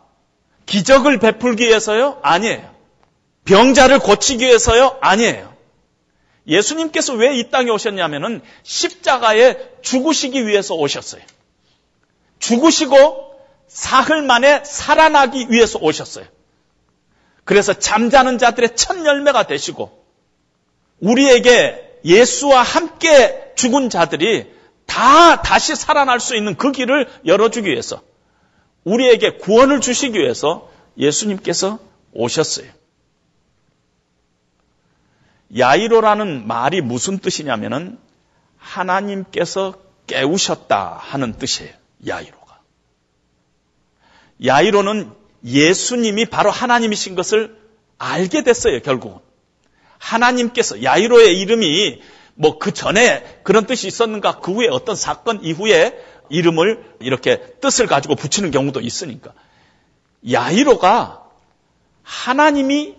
기적을 0.66 1.18
베풀기 1.18 1.64
위해서요? 1.66 2.18
아니에요. 2.22 2.70
병자를 3.44 3.98
고치기 3.98 4.44
위해서요? 4.46 4.98
아니에요. 5.00 5.50
예수님께서 6.46 7.14
왜 7.14 7.36
이 7.38 7.50
땅에 7.50 7.70
오셨냐면은 7.70 8.40
십자가에 8.62 9.56
죽으시기 9.82 10.46
위해서 10.46 10.74
오셨어요. 10.74 11.22
죽으시고 12.38 13.34
사흘 13.68 14.22
만에 14.22 14.62
살아나기 14.64 15.46
위해서 15.50 15.78
오셨어요. 15.80 16.24
그래서 17.50 17.72
잠자는 17.72 18.38
자들의 18.38 18.76
첫 18.76 19.04
열매가 19.04 19.48
되시고 19.48 20.04
우리에게 21.00 21.98
예수와 22.04 22.62
함께 22.62 23.52
죽은 23.56 23.90
자들이 23.90 24.54
다 24.86 25.42
다시 25.42 25.74
살아날 25.74 26.20
수 26.20 26.36
있는 26.36 26.56
그 26.56 26.70
길을 26.70 27.08
열어주기 27.26 27.68
위해서 27.68 28.02
우리에게 28.84 29.38
구원을 29.38 29.80
주시기 29.80 30.16
위해서 30.16 30.70
예수님께서 30.96 31.80
오셨어요. 32.12 32.70
야이로라는 35.58 36.46
말이 36.46 36.80
무슨 36.80 37.18
뜻이냐면은 37.18 37.98
하나님께서 38.58 39.74
깨우셨다 40.06 41.00
하는 41.02 41.32
뜻이에요. 41.32 41.74
야이로가. 42.06 42.60
야이로는 44.46 45.19
예수님이 45.44 46.26
바로 46.26 46.50
하나님이신 46.50 47.14
것을 47.14 47.56
알게 47.98 48.42
됐어요, 48.42 48.80
결국은. 48.80 49.18
하나님께서 49.98 50.82
야이로의 50.82 51.38
이름이 51.38 52.02
뭐 52.34 52.58
그 52.58 52.72
전에 52.72 53.40
그런 53.42 53.66
뜻이 53.66 53.86
있었는가 53.86 54.40
그 54.40 54.52
후에 54.52 54.68
어떤 54.68 54.96
사건 54.96 55.44
이후에 55.44 56.02
이름을 56.30 56.96
이렇게 57.00 57.38
뜻을 57.60 57.86
가지고 57.86 58.14
붙이는 58.14 58.50
경우도 58.50 58.80
있으니까 58.80 59.32
야이로가 60.30 61.24
하나님이 62.02 62.96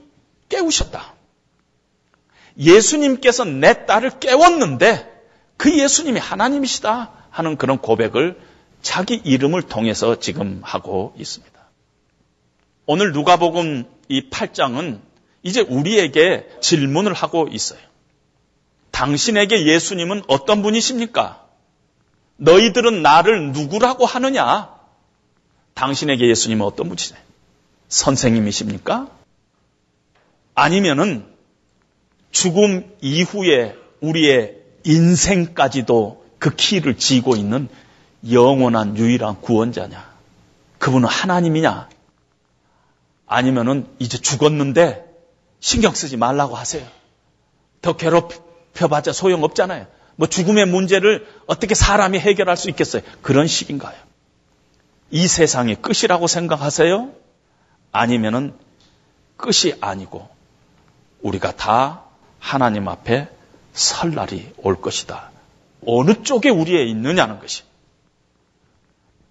깨우셨다. 0.49 1.13
예수님께서 2.57 3.45
내 3.45 3.85
딸을 3.85 4.19
깨웠는데 4.19 5.09
그 5.57 5.75
예수님이 5.77 6.19
하나님이시다 6.19 7.11
하는 7.29 7.57
그런 7.57 7.77
고백을 7.79 8.39
자기 8.81 9.15
이름을 9.15 9.63
통해서 9.63 10.19
지금 10.19 10.61
하고 10.63 11.13
있습니다. 11.17 11.50
오늘 12.91 13.13
누가복음 13.13 13.85
이 14.09 14.29
8장은 14.29 14.99
이제 15.43 15.61
우리에게 15.61 16.45
질문을 16.59 17.13
하고 17.13 17.47
있어요. 17.49 17.79
당신에게 18.91 19.65
예수님은 19.65 20.23
어떤 20.27 20.61
분이십니까? 20.61 21.41
너희들은 22.35 23.01
나를 23.01 23.53
누구라고 23.53 24.05
하느냐? 24.05 24.75
당신에게 25.73 26.27
예수님은 26.27 26.65
어떤 26.65 26.89
분이세요? 26.89 27.17
선생님이십니까? 27.87 29.07
아니면은 30.53 31.25
죽음 32.31 32.93
이후에 32.99 33.77
우리의 34.01 34.57
인생까지도 34.83 36.25
그 36.39 36.53
키를 36.53 36.97
쥐고 36.97 37.37
있는 37.37 37.69
영원한 38.29 38.97
유일한 38.97 39.39
구원자냐? 39.39 40.11
그분은 40.77 41.07
하나님이냐? 41.07 41.87
아니면은 43.31 43.87
이제 43.97 44.17
죽었는데 44.17 45.05
신경 45.61 45.93
쓰지 45.93 46.17
말라고 46.17 46.57
하세요. 46.57 46.85
더 47.81 47.95
괴롭혀봤자 47.95 49.13
소용없잖아요. 49.13 49.87
뭐 50.17 50.27
죽음의 50.27 50.65
문제를 50.65 51.25
어떻게 51.47 51.73
사람이 51.73 52.19
해결할 52.19 52.57
수 52.57 52.69
있겠어요? 52.69 53.03
그런 53.21 53.47
식인가요? 53.47 53.95
이 55.11 55.27
세상이 55.29 55.75
끝이라고 55.75 56.27
생각하세요? 56.27 57.13
아니면은 57.93 58.53
끝이 59.37 59.75
아니고 59.79 60.27
우리가 61.21 61.55
다 61.55 62.03
하나님 62.37 62.89
앞에 62.89 63.29
설 63.71 64.13
날이 64.13 64.51
올 64.57 64.81
것이다. 64.81 65.31
어느 65.87 66.21
쪽에 66.23 66.49
우리에 66.49 66.83
있느냐는 66.83 67.39
것이. 67.39 67.63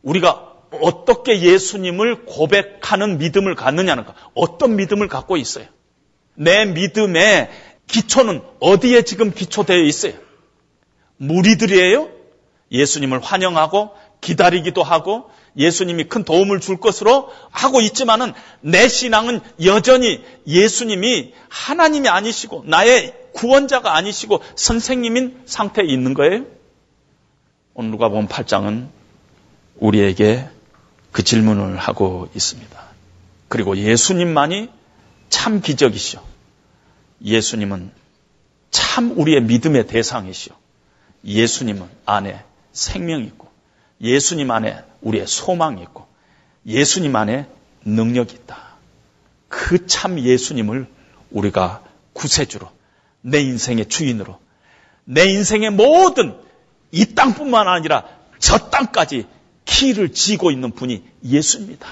우리가 0.03 0.50
어떻게 0.73 1.41
예수님을 1.41 2.25
고백하는 2.25 3.19
믿음을 3.19 3.55
갖느냐는 3.55 4.05
것. 4.05 4.15
어떤 4.35 4.77
믿음을 4.77 5.09
갖고 5.09 5.37
있어요? 5.37 5.67
내 6.35 6.65
믿음의 6.65 7.51
기초는 7.87 8.43
어디에 8.61 9.03
지금 9.03 9.33
기초되어 9.33 9.83
있어요? 9.83 10.15
무리들이에요? 11.17 12.09
예수님을 12.73 13.21
환영하고 13.21 13.91
기다리기도 14.21 14.83
하고 14.83 15.31
예수님이 15.57 16.05
큰 16.05 16.25
도움을 16.25 16.61
줄 16.61 16.79
것으로 16.79 17.31
하고 17.51 17.81
있지만은 17.81 18.33
내 18.61 18.89
신앙은 18.89 19.41
여전히 19.65 20.23
예수님이 20.47 21.33
하나님이 21.49 22.09
아니시고 22.09 22.65
나의 22.67 23.15
구원자가 23.33 23.97
아니시고 23.97 24.41
선생님인 24.55 25.43
상태에 25.47 25.85
있는 25.87 26.15
거예요. 26.15 26.45
오늘 27.75 27.91
누가 27.91 28.09
보면 28.09 28.29
8장은 28.29 28.89
우리에게 29.77 30.49
그 31.13 31.23
질문을 31.23 31.77
하고 31.77 32.29
있습니다. 32.35 32.83
그리고 33.49 33.77
예수님만이 33.77 34.71
참 35.29 35.61
기적이시오. 35.61 36.21
예수님은 37.25 37.91
참 38.71 39.19
우리의 39.19 39.43
믿음의 39.43 39.87
대상이시오. 39.87 40.55
예수님은 41.25 41.87
안에 42.07 42.45
생명이 42.73 43.25
있고 43.27 43.49
예수님 44.01 44.51
안에 44.51 44.83
우리의 45.03 45.27
소망이 45.27 45.83
있고 45.83 46.07
예수님 46.67 47.15
안에 47.17 47.49
능력이 47.85 48.35
있다. 48.35 48.71
그 49.49 49.87
참 49.87 50.19
예수님을 50.19 50.87
우리가 51.31 51.83
구세주로 52.13 52.71
내 53.21 53.41
인생의 53.41 53.89
주인으로 53.89 54.39
내 55.05 55.27
인생의 55.27 55.71
모든 55.71 56.37
이 56.93 57.15
땅뿐만 57.15 57.69
아니라 57.69 58.05
저 58.39 58.71
땅까지 58.71 59.27
키를 59.71 60.13
쥐고 60.13 60.51
있는 60.51 60.73
분이 60.73 61.03
예수입니다. 61.25 61.87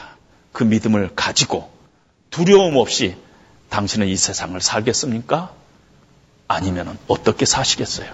그 0.53 0.64
믿음을 0.64 1.14
가지고 1.14 1.70
두려움 2.29 2.76
없이 2.76 3.16
당신은 3.70 4.09
이 4.09 4.16
세상을 4.16 4.61
살겠습니까? 4.61 5.55
아니면 6.49 6.99
어떻게 7.07 7.47
사시겠어요? 7.47 8.12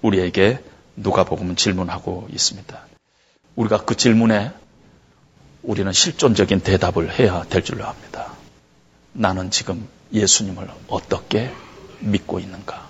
우리에게 0.00 0.62
누가 0.96 1.24
복음은 1.24 1.56
질문하고 1.56 2.28
있습니다. 2.32 2.86
우리가 3.54 3.84
그 3.84 3.96
질문에 3.96 4.50
우리는 5.62 5.92
실존적인 5.92 6.60
대답을 6.60 7.18
해야 7.18 7.44
될 7.44 7.62
줄로 7.62 7.84
압니다. 7.84 8.32
나는 9.12 9.50
지금 9.50 9.86
예수님을 10.12 10.68
어떻게 10.88 11.52
믿고 12.00 12.40
있는가? 12.40 12.85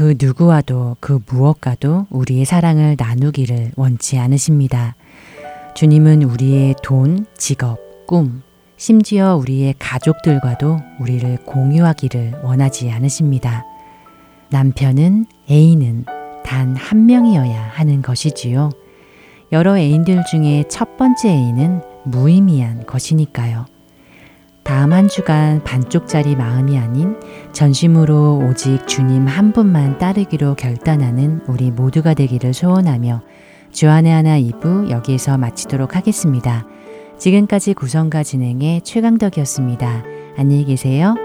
그 0.00 0.14
누구와도 0.18 0.96
그 0.98 1.18
무엇과도 1.30 2.06
우리의 2.08 2.46
사랑을 2.46 2.96
나누기를 2.98 3.72
원치 3.76 4.16
않으십니다. 4.18 4.96
주님은 5.74 6.22
우리의 6.22 6.74
돈, 6.82 7.26
직업, 7.36 8.06
꿈, 8.06 8.40
심지어 8.78 9.36
우리의 9.36 9.74
가족들과도 9.78 10.78
우리를 11.00 11.44
공유하기를 11.44 12.36
원하지 12.42 12.90
않으십니다. 12.90 13.66
남편은 14.48 15.26
애인은 15.50 16.06
단 16.44 16.74
한 16.78 17.04
명이어야 17.04 17.60
하는 17.74 18.00
것이지요. 18.00 18.70
여러 19.52 19.76
애인들 19.76 20.22
중에 20.30 20.64
첫 20.70 20.96
번째 20.96 21.28
애인은 21.28 21.82
무의미한 22.06 22.86
것이니까요. 22.86 23.66
다음 24.70 24.92
한 24.92 25.08
주간 25.08 25.64
반쪽짜리 25.64 26.36
마음이 26.36 26.78
아닌 26.78 27.16
전심으로 27.50 28.46
오직 28.48 28.86
주님 28.86 29.26
한 29.26 29.52
분만 29.52 29.98
따르기로 29.98 30.54
결단하는 30.54 31.40
우리 31.48 31.72
모두가 31.72 32.14
되기를 32.14 32.54
소원하며 32.54 33.20
주안의 33.72 34.12
하나 34.12 34.38
2부 34.38 34.88
여기에서 34.90 35.38
마치도록 35.38 35.96
하겠습니다. 35.96 36.68
지금까지 37.18 37.74
구성과 37.74 38.22
진행의 38.22 38.82
최강덕이었습니다. 38.82 40.04
안녕히 40.36 40.64
계세요. 40.64 41.16